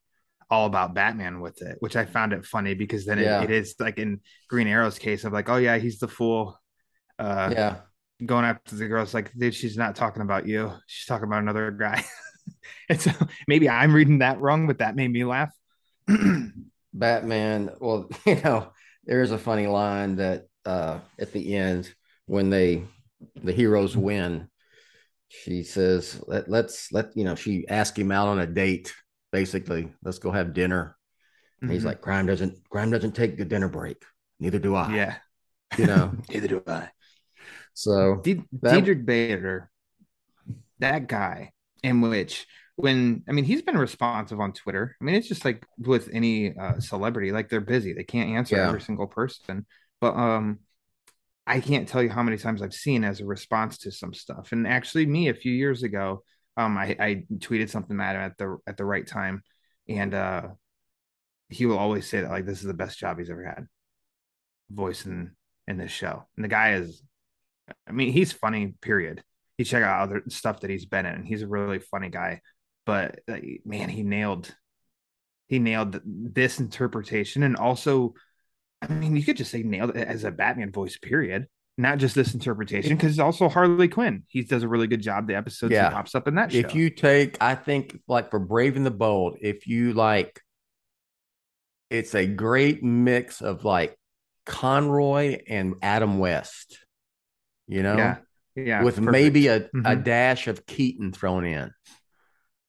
[0.51, 3.43] all about Batman with it, which I found it funny because then Yeah.
[3.43, 6.61] it, it is like in Green Arrow's case of like, oh yeah, he's the fool.
[7.19, 7.77] Uh, yeah.
[8.27, 11.71] going after the girls like dude she's not talking about you she's talking about another
[11.71, 12.05] guy
[12.91, 13.11] and so
[13.49, 15.51] maybe i'm reading that wrong but that made me laugh
[16.93, 18.73] Batman, well, you know,
[19.05, 21.93] there is a funny line that uh at the end
[22.27, 22.85] when they
[23.43, 24.49] the heroes win,
[25.29, 28.95] she says, let, let's let you know, she asked him out on a date,
[29.33, 29.93] basically.
[30.03, 30.97] Let's go have dinner.
[31.63, 34.03] And he's like, crime doesn't crime doesn't take a dinner break.
[34.39, 34.95] Neither do I.
[34.95, 35.17] yeah
[35.79, 36.13] You know.
[36.29, 36.91] neither do i
[37.75, 39.71] so That- Diedrich Bader,
[40.79, 44.97] that guy, in which when I mean he's been responsive on Twitter.
[45.01, 48.57] I mean it's just like with any uh, celebrity, like they're busy, they can't answer
[48.57, 48.69] Yeah.
[48.69, 49.67] every single person.
[50.01, 50.61] But um,
[51.47, 54.53] I can't tell you how many times I've seen as a response to some stuff.
[54.53, 56.23] And actually, me a few years ago,
[56.57, 59.43] um, I, I tweeted something at him at the at the right time,
[59.89, 60.49] and uh,
[61.49, 63.67] he will always say that like this is the best job he's ever had,
[64.71, 65.31] voicing
[65.69, 66.25] in this show.
[66.37, 67.03] And the guy is
[67.89, 69.23] I mean, he's funny, period.
[69.59, 71.15] You check out other stuff that he's been in.
[71.15, 72.41] And he's a really funny guy.
[72.87, 74.55] But uh, man, he nailed
[75.49, 78.15] he nailed this interpretation and also
[78.83, 81.47] I mean, you could just say nailed it as a Batman voice, period.
[81.79, 84.23] Not just this interpretation, because also Harley Quinn.
[84.29, 85.27] He does a really good job.
[85.27, 85.89] The episodes Yeah.
[85.91, 86.59] he pops up in that show.
[86.59, 90.41] if you take, I think like for Brave and the Bold, if you like
[91.91, 93.97] it's a great mix of like
[94.45, 96.79] Conroy and Adam West,
[97.69, 98.17] you know, yeah,
[98.57, 99.13] yeah, with perfect.
[99.13, 100.05] maybe a, a Mhm.
[100.05, 101.71] dash of Keaton thrown in.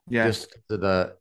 [0.10, 1.16] Yeah, Just the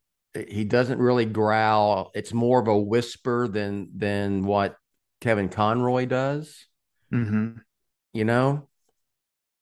[0.48, 2.10] he doesn't really growl.
[2.14, 4.76] It's more of a whisper than than what
[5.20, 6.66] Kevin Conroy does,
[7.12, 7.60] Mhm.
[8.12, 8.68] you know?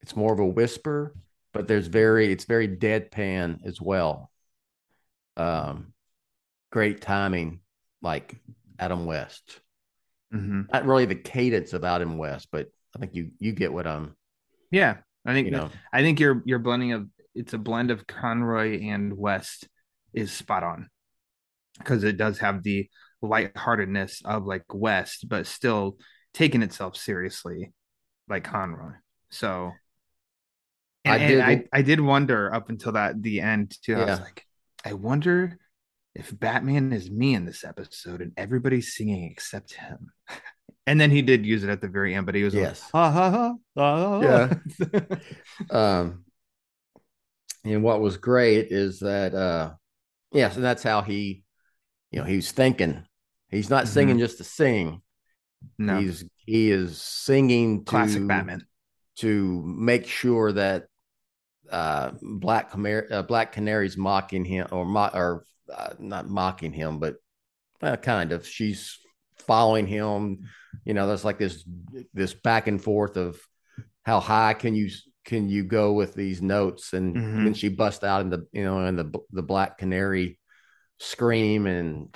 [0.02, 1.14] It's more of a whisper,
[1.52, 4.30] but there's very it's very deadpan as well.
[5.36, 5.92] Um
[6.70, 7.60] great timing
[8.02, 8.36] like
[8.78, 9.60] Adam West.
[10.32, 10.70] Mhm.
[10.72, 14.16] Not really the cadence of Adam West, but I think you you get what I'm,
[14.70, 14.98] yeah.
[15.24, 15.70] I think you know.
[15.92, 19.68] I think your your blending of it's a blend of Conroy and West
[20.12, 20.88] is spot on
[21.78, 22.88] because it does have the
[23.22, 25.98] lightheartedness of like West, but still
[26.32, 27.72] taking itself seriously
[28.28, 28.92] like Conroy.
[29.30, 29.72] So
[31.04, 33.96] I and, and did- I, I did wonder up until that the end too.
[33.96, 34.46] I was like,
[34.84, 35.58] I wonder
[36.14, 40.10] if Batman is me in this episode and everybody's singing except him.
[40.86, 42.82] And then he did use it at the very end, but he was Yes.
[42.82, 44.56] like, ha ha ha, ha, ha.
[44.90, 45.16] Yeah.
[45.70, 46.23] um
[47.64, 49.72] and what was great is that uh
[50.32, 51.44] yes and that's how he
[52.10, 53.04] you know he's thinking.
[53.50, 55.02] He's not singing just to sing.
[55.78, 58.66] No, he's he is singing to classic Batman.
[59.18, 60.86] to make sure that
[61.70, 66.98] uh black Canary, uh, black canary's mocking him or mo- or uh, not mocking him
[66.98, 67.16] but
[67.82, 68.98] uh, kind of she's
[69.38, 70.48] following him.
[70.84, 71.64] You know there's like this
[72.12, 73.38] this back and forth of
[74.02, 74.90] how high can you
[75.24, 77.44] can you go with these notes and Mhm.
[77.44, 80.38] then she busts out in the you know in the the black canary
[80.98, 82.14] scream and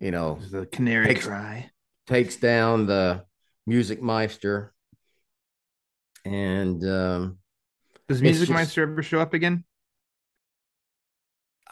[0.00, 1.70] you know the canary Takes- cry.
[2.06, 3.24] takes down the
[3.66, 4.72] music meister
[6.24, 7.38] and um
[8.08, 9.64] Does Music just- Meister ever show up again?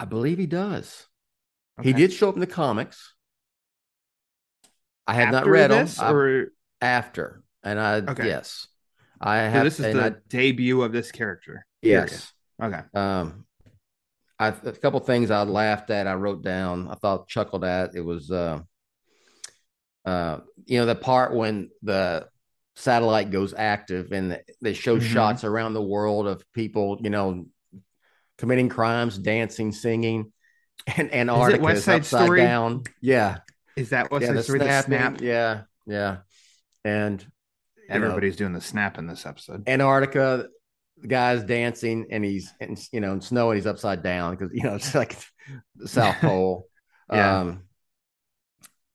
[0.01, 1.07] i believe he does
[1.83, 3.15] he did show up in the comics
[5.09, 6.47] i have not read them this, I- or
[6.81, 8.27] after and i Okay.
[8.29, 8.69] yes
[9.21, 11.67] i so have this is the I, debut of this character.
[11.83, 12.11] period.
[12.11, 12.81] yes Okay.
[12.93, 13.45] Um,
[14.41, 17.95] I a couple things I laughed at, I wrote down, I thought chuckled at.
[17.95, 18.61] It was, uh,
[20.05, 22.27] uh, you know, the part when the
[22.77, 25.03] satellite goes active and they show Mhm.
[25.03, 27.47] shots around the world of people, you know,
[28.39, 30.33] committing crimes, dancing, singing,
[30.97, 32.41] and Antarctica West is Side upside Story?
[32.41, 32.83] down.
[33.01, 33.39] Yeah,
[33.77, 34.59] Is that what's yeah, the the story?
[34.61, 35.21] The snap.
[35.21, 36.19] yeah, yeah,
[36.85, 37.25] and
[37.89, 39.69] know, Everybody's doing the snap in this episode.
[39.69, 40.49] Antarctica,
[41.01, 44.51] the guy's dancing and he's and you know in snow and he's upside down because
[44.53, 45.17] you know it's like
[45.77, 46.69] the South Pole.
[47.11, 47.41] Yeah.
[47.41, 47.65] Um,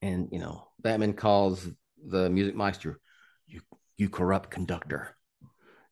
[0.02, 1.68] and you know Batman calls
[2.06, 3.00] the music meister,
[3.48, 3.62] "You
[3.98, 5.16] you corrupt conductor."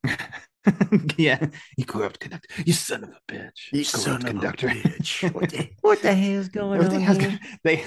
[1.17, 1.47] yeah,
[1.77, 2.49] you corrupt conductor.
[2.65, 3.71] You son of a bitch.
[3.71, 4.67] You corrupt son of a conductor.
[4.67, 5.33] bitch.
[5.33, 7.19] What the, what the hell is going on?
[7.19, 7.39] here?
[7.63, 7.83] they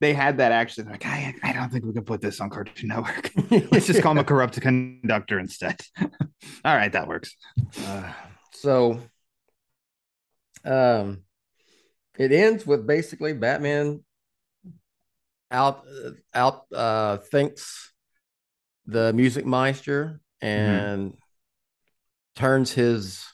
[0.00, 0.84] they had that actually.
[0.84, 3.30] Like I, I don't think we can put this on Cartoon Network.
[3.72, 5.80] Let's just call him a corrupt conductor instead.
[6.64, 7.36] All right, that works.
[7.86, 8.10] Uh,
[8.52, 9.00] so
[10.64, 11.22] um
[12.18, 14.02] it ends with basically batman
[15.50, 15.84] out
[16.32, 17.92] out uh thinks
[18.86, 21.14] the music meister and
[22.34, 23.24] turns his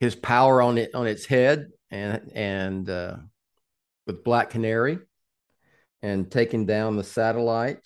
[0.00, 3.16] his power on it on its head and and uh
[4.06, 4.98] with black canary
[6.02, 7.78] and taking down the satellite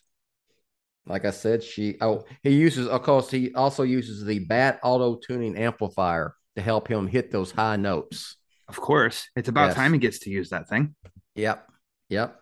[1.07, 5.17] like I said, she oh he uses of course he also uses the bat auto
[5.17, 8.37] tuning amplifier to help him hit those high notes.
[8.69, 9.77] Of course, it's about Yes.
[9.77, 10.95] time he gets to use that thing.
[11.35, 11.67] Yep,
[12.11, 12.41] yep.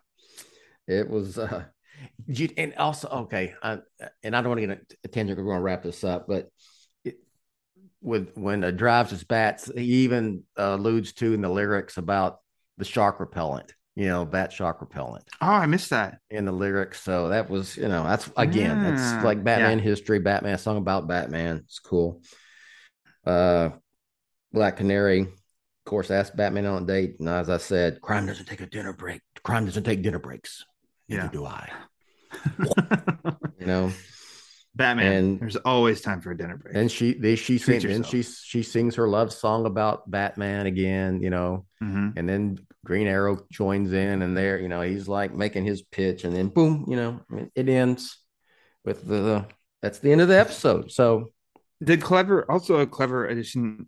[0.89, 1.65] It was uh
[2.27, 3.79] you, and also okay, I,
[4.25, 5.39] and I don't want to get a tangent.
[5.39, 6.49] We're going to wrap this up, but
[8.07, 12.39] with when uh, drives his bats, he even uh, alludes to in the lyrics about
[12.79, 13.75] the shark repellent.
[13.97, 15.25] You know, bat shark repellent.
[15.41, 16.19] Oh, I missed that.
[16.31, 17.01] in the lyrics.
[17.03, 21.09] So that was, you know, that's again, Yeah, that's like Batman history, Batman song about
[21.09, 21.63] Batman.
[21.65, 22.23] It's cool.
[23.25, 23.71] Uh
[24.53, 25.29] Black Canary, of
[25.85, 27.17] course, asked Batman on a date.
[27.19, 29.23] And as I said, crime doesn't take a dinner break.
[29.43, 30.65] Crime doesn't take dinner breaks.
[31.09, 31.29] Neither Yeah.
[31.29, 31.71] do I.
[33.59, 33.93] You know,
[34.77, 35.13] Batman.
[35.13, 36.77] And- There's always time for a dinner break.
[36.77, 40.67] and she they she Treat sings and she she sings her love song about Batman
[40.67, 42.13] again, you know, Mhm.
[42.17, 46.25] and then Green Arrow joins in, and there, you know, he's like making his pitch,
[46.25, 47.21] and then boom, you know,
[47.55, 48.19] it ends
[48.85, 49.47] with the
[49.83, 50.91] that's the end of the episode.
[50.93, 51.31] So
[51.85, 53.87] Did clever also a clever addition,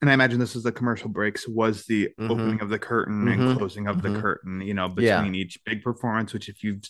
[0.00, 2.30] and I imagine this was the commercial breaks, was the Mhm.
[2.30, 3.32] opening of the curtain Mhm.
[3.50, 4.20] and closing of the Mhm.
[4.20, 5.18] curtain, you know, Yeah.
[5.18, 6.82] between each big performance, which if you've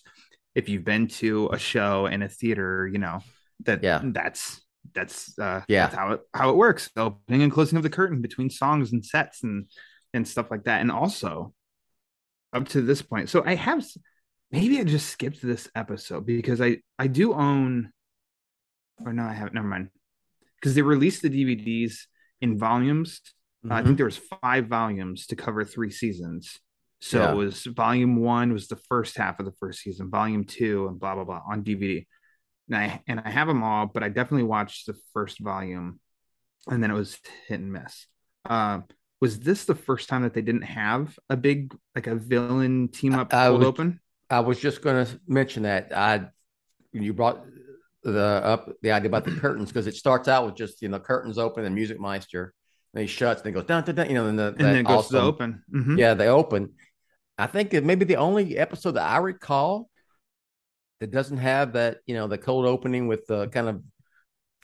[0.54, 3.20] if you've been to a show in a theater, you know,
[3.64, 4.00] that Yeah.
[4.04, 4.60] that's
[4.94, 5.86] that's uh Yeah.
[5.86, 6.90] that's how it how it works.
[6.94, 9.66] The opening and closing of the curtain between songs and sets and
[10.14, 10.80] and stuff like that.
[10.80, 11.52] And also
[12.52, 13.28] up to this point.
[13.28, 13.84] So I have
[14.50, 17.90] maybe I just skipped this episode because I I do own
[19.04, 19.90] or no, I haven't never mind.
[20.56, 22.06] Because they released the DVDs
[22.40, 23.20] in volumes.
[23.68, 26.58] Uh, I think there was five volumes to cover three seasons.
[27.00, 27.32] So Yeah.
[27.32, 30.98] it was volume one was the first half of the first season, volume two, and
[30.98, 32.06] blah blah blah on DVD.
[32.70, 36.00] And I and I have them all, but I definitely watched the first volume,
[36.66, 38.06] and then it was hit and miss.
[38.44, 38.84] Um,
[39.20, 43.14] was this the first time that they didn't have a big like a villain team
[43.14, 44.00] up I cold would- open?
[44.30, 46.26] I was just going to mention that I
[46.92, 47.42] you brought
[48.02, 50.98] the up the idea about the curtains because it starts out with just you know
[51.00, 52.52] curtains open and music meister
[52.94, 54.82] and he shuts and then goes down to you know and, the, And then it
[54.86, 55.62] goes to the awesome- open.
[55.74, 55.98] Mhm.
[55.98, 56.74] Yeah, they open.
[57.38, 59.88] I think it may be the only episode that I recall
[61.00, 63.82] that doesn't have that, you know, the cold opening with the kind of,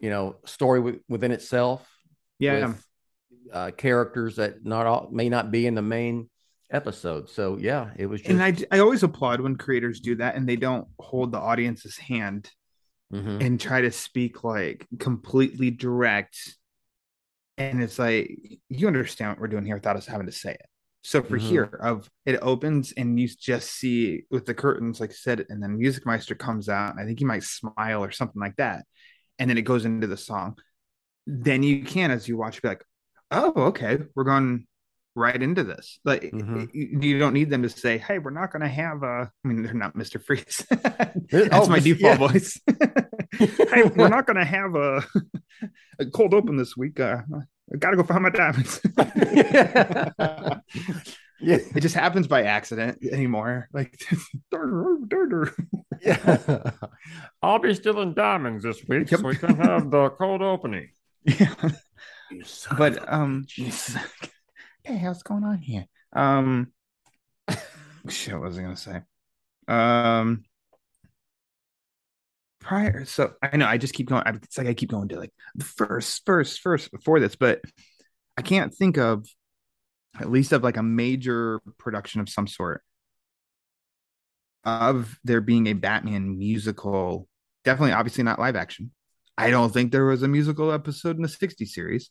[0.01, 1.89] you know, story wi- within itself.
[2.39, 2.67] Yeah.
[2.67, 2.87] with,
[3.53, 6.29] uh, characters that not all may not be in the main
[6.71, 7.29] episode.
[7.29, 8.31] So yeah, it was just.
[8.31, 11.97] and I I always applaud when creators do that and they don't hold the audience's
[11.97, 12.51] hand
[13.13, 13.45] Mhm.
[13.45, 16.57] and try to speak like completely direct.
[17.57, 20.67] And it's like you understand what we're doing here without us having to say it.
[21.05, 21.49] So for Mhm.
[21.49, 25.63] here, of it opens and you just see with the curtains, like I said, and
[25.63, 28.85] then Music Meister comes out, and I think he might smile or something like that,
[29.39, 30.59] and then it goes into the song.
[31.27, 32.85] Then you can, as you watch, be like,
[33.31, 34.67] "Oh, okay, we're going
[35.15, 36.71] right into this." Like Mhm.
[36.75, 39.63] you, don't need them to say, "Hey, we're not going to have a." I mean,
[39.63, 40.67] they're not Mister Freeze.
[41.33, 41.81] Oh, That's my yeah.
[41.81, 42.61] default voice.
[43.73, 45.05] hey, we're not going to have a,
[45.99, 47.01] a cold open this week.
[47.01, 47.23] Uh,
[47.75, 48.81] I got to go find my diamonds.
[51.41, 51.59] yeah.
[51.75, 53.69] it just happens by accident anymore.
[53.73, 54.01] Like,
[56.03, 56.71] yeah.
[57.43, 59.21] I'll be stealing diamonds this week Yep.
[59.21, 60.91] so we can have the cold opening.
[61.25, 61.53] yeah.
[62.31, 65.87] You son of But um, hey, what's going on here?
[66.13, 66.73] Um,
[68.09, 69.01] shit, what was I gonna say?
[69.67, 70.45] Um,
[72.65, 74.23] prior, so I know I just keep going.
[74.25, 77.61] I, it's like I keep going to like the first, first, first before this, but
[78.37, 79.27] I can't think of
[80.19, 82.83] at least of like a major production of some sort
[84.65, 87.29] of there being a Batman musical.
[87.65, 88.91] Definitely, obviously not live action.
[89.37, 92.11] I don't think there was a musical episode in the 60 series.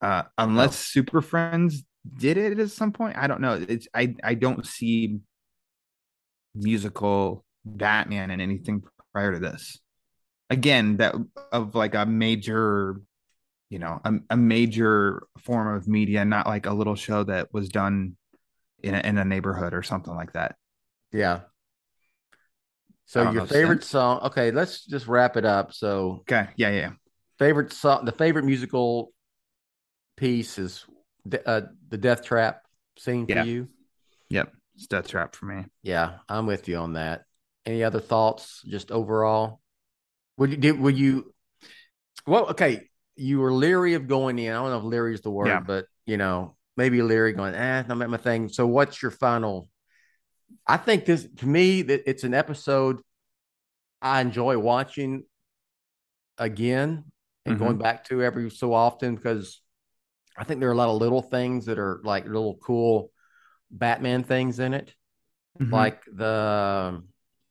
[0.00, 1.84] Uh, unless Super Friends
[2.16, 3.16] did it at some point.
[3.16, 3.64] I don't know.
[3.68, 5.18] It's I I don't see
[6.54, 8.82] musical Batman in anything
[9.12, 9.78] prior to this.
[10.48, 11.14] Again, that
[11.52, 13.00] of like a major,
[13.68, 17.68] you know, a, a major form of media, not like a little show that was
[17.68, 18.16] done
[18.82, 20.56] in a, in a neighborhood or something like that.
[21.12, 21.40] Yeah.
[23.06, 24.20] So your favorite song?
[24.22, 25.72] Okay, let's just wrap it up.
[25.72, 26.48] So Okay.
[26.56, 26.70] Yeah.
[26.70, 26.90] Yeah.
[27.38, 29.12] favorite song, the favorite musical
[30.16, 30.84] piece is
[31.24, 32.62] the, uh, the Death Trap
[32.98, 33.42] scene Yeah.
[33.42, 33.68] for you.
[34.30, 34.52] Yep.
[34.76, 35.66] It's Death Trap for me.
[35.82, 37.22] Yeah, I'm with you on that.
[37.66, 39.60] Any other thoughts, just overall?
[40.38, 40.80] Would you did?
[40.80, 41.34] Would you?
[42.26, 44.52] Well, okay, you were leery of going in.
[44.52, 45.60] I don't know if leery is the word, Yeah.
[45.60, 47.54] but you know, maybe leery going.
[47.54, 48.48] Eh, not my thing.
[48.48, 49.68] So, what's your final?
[50.66, 53.00] I think this to me that it's an episode
[54.00, 55.24] I enjoy watching
[56.38, 57.04] again
[57.44, 57.64] and Mm-hmm.
[57.64, 59.60] going back to every so often because
[60.36, 63.10] I think there are a lot of little things that are like little cool
[63.70, 64.94] Batman things in it
[65.60, 65.70] Mhm.
[65.72, 67.02] like the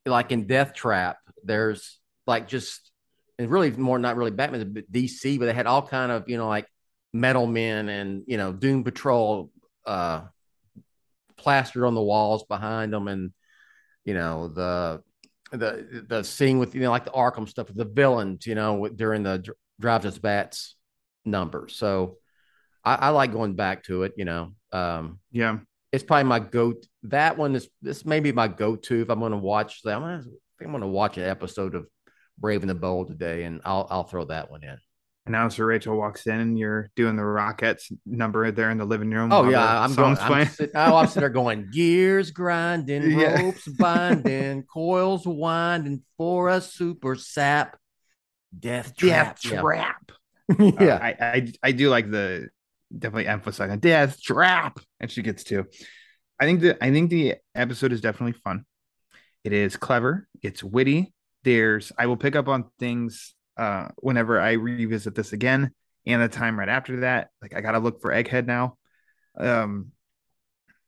[0.06, 2.91] like in Death Trap, there's like just
[3.38, 6.38] and really more not really Batman, but DC, but they had all kind of you
[6.38, 6.68] know like
[7.14, 9.52] Metal Men and you know Doom Patrol
[9.86, 10.22] uh
[11.38, 13.32] plastered on the walls behind them, and
[14.06, 15.02] you know the
[15.52, 18.88] the the scene with you know like the Arkham stuff with the villains, you know
[18.88, 20.76] during the Dr- Drives Us Bats
[21.26, 21.68] number.
[21.70, 22.18] So
[22.84, 24.54] I, I like going back to it, you know.
[24.72, 25.60] Um, yeah.
[25.92, 26.74] It's probably my go.
[27.04, 29.82] That one is this may be my go to if I'm going to watch.
[29.86, 30.32] I'm I think
[30.62, 31.88] I'm going to watch an episode of
[32.38, 34.78] Brave and the Bold today, and I'll I'll throw that one in.
[35.26, 39.32] Announcer Rachel walks in, and you're doing the Rockets number there in the living room.
[39.32, 40.18] Oh yeah, I'm going.
[40.20, 43.40] I'm, sit, oh, I'm sitting there going gears grinding, Yeah.
[43.42, 47.78] ropes binding, coils winding for a super sap,
[48.58, 49.40] death trap.
[49.40, 50.12] Death Trap.
[50.50, 50.96] Yeah, Uh, yeah.
[51.00, 52.50] I, I I do like the
[52.96, 55.66] definitely emphasizing Death Trap, and she gets to.
[56.40, 58.66] I think the I think the episode is definitely fun.
[59.44, 60.28] It is clever.
[60.42, 61.14] It's witty.
[61.44, 65.72] There's I will pick up on things uh whenever I revisit this again,
[66.06, 67.30] and the time right after that.
[67.42, 68.78] Like I gotta look for Egghead now.
[69.38, 69.92] Um,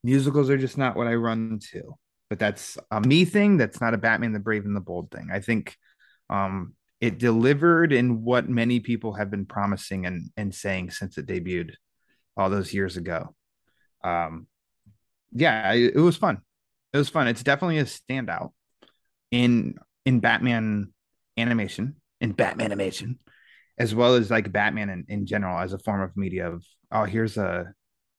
[0.02, 1.94] musicals are just not what I run to,
[2.28, 3.56] but that's a me thing.
[3.56, 5.28] That's not a Batman the Brave and the Bold thing.
[5.32, 5.76] I think
[6.30, 11.26] um it delivered in what many people have been promising and, and saying since it
[11.26, 11.72] debuted
[12.36, 13.34] all those years ago.
[14.02, 14.46] Um,
[15.32, 16.40] yeah, it, it was fun.
[16.92, 17.28] It was fun.
[17.28, 18.50] It's definitely a standout
[19.30, 20.92] in in Batman
[21.36, 23.18] animation, in Batman animation,
[23.78, 27.04] as well as like Batman in, in general as a form of media of oh
[27.04, 27.72] here's a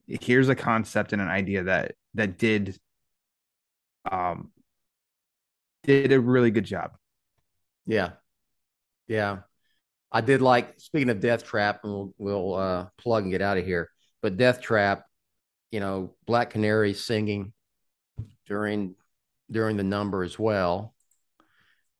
[0.08, 2.78] here's a concept and an idea that that did
[4.12, 4.52] um
[5.84, 6.92] did a really good job.
[7.86, 8.12] Yeah.
[9.08, 9.40] Yeah.
[10.12, 13.58] I did like speaking of Death Trap, and we'll we'll uh plug and get out
[13.58, 13.90] of here.
[14.24, 15.06] But Death Trap,
[15.72, 17.54] you know, Black Canary singing
[18.48, 18.96] during
[19.52, 20.96] during the number as well.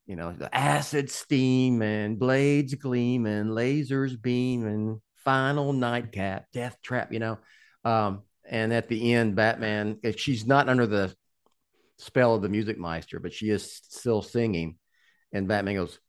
[0.08, 7.20] You know, the acid steam and blades gleaming, lasers beaming, final nightcap, death trap, you
[7.20, 7.38] know.
[7.86, 11.16] Um, and at the end, Batman, if she's not under the
[11.98, 14.78] spell of the music meister, but she is still singing.
[15.32, 16.00] And Batman goes,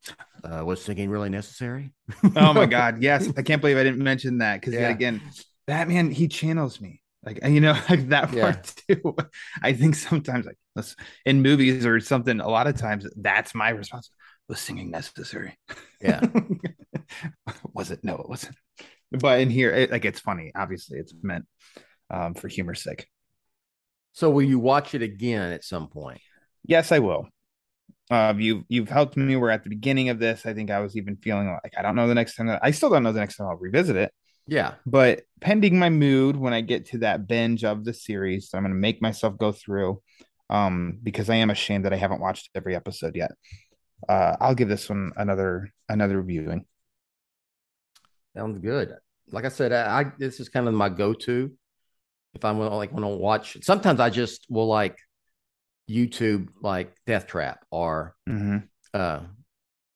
[0.42, 1.92] uh, was singing really necessary?
[2.36, 3.28] Oh my god, yes.
[3.36, 4.90] I can't believe I didn't mention that because Yeah.
[4.90, 5.20] again,
[5.66, 7.00] Batman, he channels me.
[7.24, 8.40] Like you know, like that Yeah.
[8.40, 9.16] part too.
[9.62, 13.70] I think sometimes like let's in movies or something, a lot of times that's my
[13.70, 14.10] response.
[14.48, 15.58] Was singing necessary?
[16.02, 16.20] Yeah.
[17.74, 18.00] was it?
[18.04, 18.56] No, it wasn't.
[19.12, 20.52] But in here, it, like it's funny.
[20.54, 21.46] Obviously, it's meant
[22.10, 23.08] um, for humor's sake.
[24.12, 26.20] So will you watch it again at some point?
[26.66, 27.28] Yes, I will.
[28.10, 29.36] Uh, you you've helped me.
[29.36, 30.46] We're at the beginning of this.
[30.46, 32.70] I think I was even feeling like I don't know the next time that I
[32.72, 34.12] still don't know the next time I'll revisit it.
[34.46, 34.74] Yeah.
[34.86, 38.72] But pending my mood when I get to that binge of the series, I'm going
[38.74, 40.02] to make myself go through
[40.50, 43.30] um because I am ashamed that I haven't watched every episode yet.
[44.08, 46.66] Uh I'll give this one another another viewing.
[48.36, 48.94] Sounds good.
[49.30, 51.50] Like I said, I, I this is kind of my go-to
[52.34, 53.56] if I'm gonna like want to watch.
[53.62, 54.98] Sometimes I just will like
[55.88, 58.68] YouTube like Death Trap or Mhm.
[58.92, 59.20] uh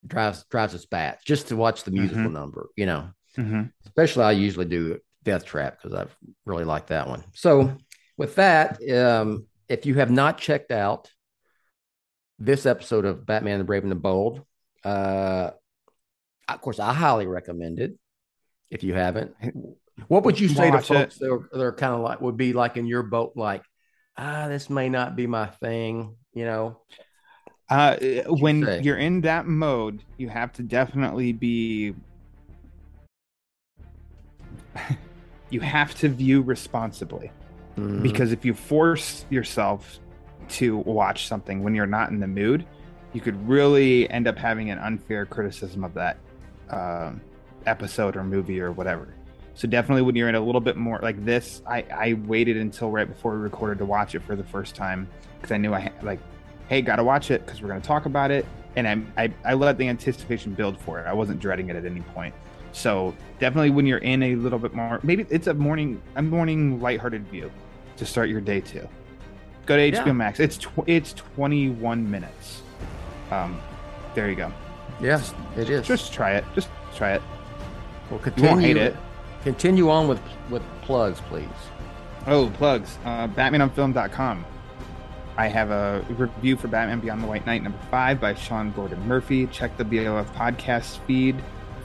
[0.07, 2.69] drives drives us bats just to watch the musical number.
[2.77, 3.73] You know, Mhm.
[3.87, 6.07] especially I usually do Death Trap because I
[6.45, 7.23] really like that one.
[7.35, 7.77] So
[8.17, 11.11] with that, um, if you have not checked out
[12.39, 14.43] this episode of Batman the Brave and the Bold,
[14.85, 15.51] uh,
[16.49, 17.99] of course, I highly recommend it.
[18.71, 19.35] If you haven't,
[20.09, 20.99] what would you say Watch to it.
[20.99, 23.63] folks that are, are kind of like would be like in your boat, like
[24.17, 26.81] ah, this may not be my thing, you know?
[27.71, 28.81] Uh when say?
[28.83, 31.95] you're in that mode, you have to definitely be
[35.51, 37.31] you have to view responsibly.
[37.77, 38.03] Mhm.
[38.03, 40.01] because if you force yourself
[40.49, 42.67] to watch something when you're not in the mood,
[43.13, 46.17] you could really end up having an unfair criticism of that
[46.71, 47.21] um,
[47.67, 49.15] episode or movie or whatever.
[49.55, 52.91] So definitely when you're in a little bit more like this, I, I waited until
[52.91, 55.81] right before we recorded to watch it for the first time because I knew I
[55.81, 56.19] had like
[56.69, 58.45] hey, gotta watch it because we're gonna talk about it.
[58.77, 61.07] And I, I I let the anticipation build for it.
[61.07, 62.35] I wasn't dreading it at any point.
[62.73, 66.81] So definitely when you're in a little bit more, maybe it's a morning a morning
[66.81, 67.51] lighthearted view
[67.97, 68.89] to start your day too.
[69.67, 70.13] Go to HBO Yeah.
[70.13, 70.41] Max.
[70.41, 72.63] It's tw- it's 21 minutes.
[73.31, 73.61] Um,
[74.15, 74.53] there you go.
[75.01, 75.21] Yeah,
[75.57, 75.87] it is.
[75.87, 76.45] Just try it.
[76.55, 77.23] Just try it.
[78.11, 78.97] Well, You continue, won't hate it.
[79.45, 81.47] Continue on with with plugs, please.
[82.27, 82.99] Oh, plugs.
[83.05, 84.45] Uh, BatmanOnFilm.com.
[85.37, 89.07] I have a review for Batman Beyond the White Knight number five by Sean Gordon
[89.07, 89.47] Murphy.
[89.47, 91.37] Check the BOF podcast feed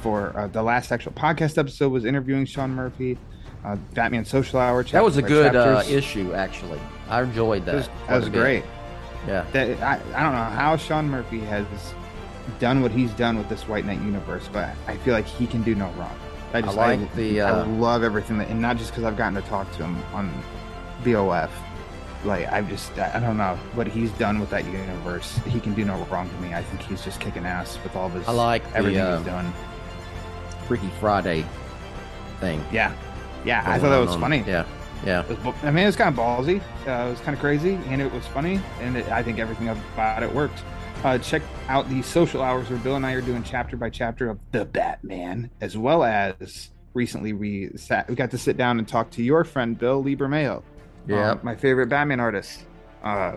[0.04, 3.18] for uh, the last actual podcast episode was interviewing Sean Murphy.
[3.64, 4.84] Uh, Batman Social Hour.
[4.84, 6.82] That was a good uh, issue, actually.
[7.08, 7.72] I enjoyed that.
[7.72, 8.66] That was, that was great.
[9.26, 9.46] Yeah.
[9.54, 11.66] That I, I don't know how Sean Murphy has
[12.60, 15.64] done what he's done with this White Knight universe, but I feel like he can
[15.64, 16.20] do no wrong.
[16.54, 19.42] I just like the, I uh, love everything that, and not just because I've gotten
[19.42, 20.30] to talk to him on
[21.06, 21.50] BOF.
[22.26, 25.38] Like I've just I I don't know what he's done with that universe.
[25.48, 26.54] He can do no wrong to me.
[26.54, 29.18] I think he's just kicking ass with all of his I like the, everything uh,
[29.18, 29.54] he's done.
[30.74, 31.46] Freaky Friday
[32.40, 32.64] thing.
[32.72, 32.96] Yeah,
[33.46, 33.62] yeah.
[33.64, 34.44] I thought that was on- funny.
[34.48, 34.66] Yeah.
[35.06, 35.22] Yeah.
[35.30, 36.62] It was I mean, it was kind of ballsy.
[36.88, 38.60] Uh, it was kind of crazy, and it was funny.
[38.82, 40.64] And it, I think everything about it worked.
[41.04, 44.32] Uh, check out the social hours where Bill and I are doing chapter by chapter
[44.32, 48.88] of the Batman, as well as recently we sat, we got to sit down and
[48.88, 50.64] talk to your friend Bill Lee Bermejo,
[51.08, 51.34] Yeah.
[51.34, 52.66] uh, my favorite Batman artist.
[53.04, 53.34] Uh,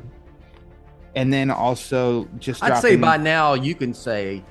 [1.14, 4.42] and then also just I'd say by now you can say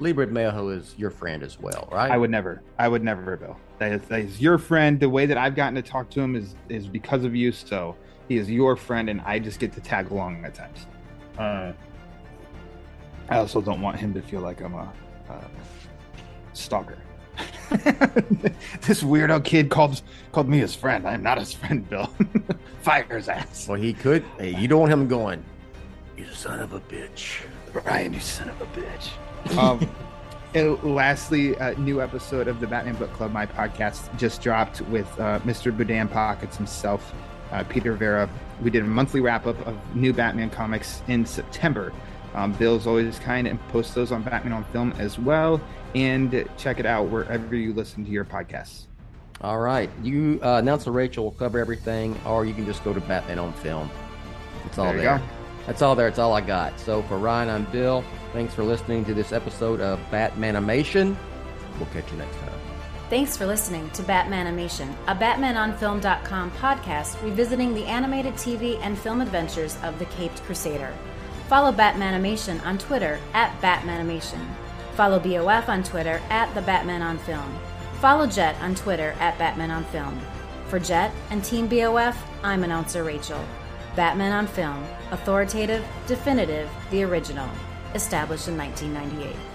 [0.00, 2.10] Lee Bermejo is your friend as well, right?
[2.10, 2.62] I would never.
[2.78, 3.56] I would never, Bill.
[3.78, 4.98] That is, that is your friend.
[4.98, 7.52] The way that I've gotten to talk to him is is because of you.
[7.52, 7.96] So
[8.28, 10.86] he is your friend, and I just get to tag along at times.
[11.38, 11.72] Uh,
[13.28, 14.92] I also don't want him to feel like I'm a,
[15.28, 15.44] uh
[16.54, 16.98] stalker.
[17.70, 21.06] this weirdo kid called called me his friend.
[21.06, 22.12] I am not his friend, Bill.
[22.82, 23.68] Fire his ass.
[23.68, 24.24] Well, he could.
[24.38, 25.44] Hey, you don't want him going,
[26.16, 27.42] you son of a bitch.
[27.72, 29.10] Brian, you son of a bitch.
[29.58, 29.88] Um,
[30.54, 35.08] and lastly, a new episode of the Batman Book Club, my podcast, just dropped with
[35.20, 35.76] uh, Mr.
[35.76, 37.14] Boudin Pockets himself,
[37.52, 38.28] uh, Peter Vera.
[38.62, 41.92] We did a monthly wrap up of new Batman comics in September.
[42.34, 45.60] Um, Bill's always kind and posts those on Batman on Film as well.
[45.94, 48.86] And check it out wherever you listen to your podcasts.
[49.40, 49.90] All right.
[50.02, 53.52] You uh, announcer Rachel will cover everything, or you can just go to Batman on
[53.54, 53.90] Film.
[54.66, 55.22] It's all There there.
[55.70, 56.08] That's all there.
[56.08, 56.80] It's all I got.
[56.80, 58.02] So for Ryan, I'm Bill.
[58.32, 61.16] Thanks for listening to this episode of Batmanimation.
[61.78, 62.58] We'll catch you next time.
[63.08, 69.78] Thanks for listening to Batmanimation, a BatmanOnFilm.com podcast revisiting the animated TV and film adventures
[69.84, 70.92] of the Caped Crusader.
[71.46, 74.44] Follow Batmanimation on Twitter at Batmanimation.
[74.96, 77.56] Follow BOF on Twitter at The Batman on Film.
[78.00, 80.20] Follow Jet on Twitter at Batman on Film.
[80.66, 83.44] For Jet and Team BOF, I'm announcer Rachel.
[83.96, 87.48] Batman on Film, authoritative, definitive, the original,
[87.94, 89.49] established in 1998.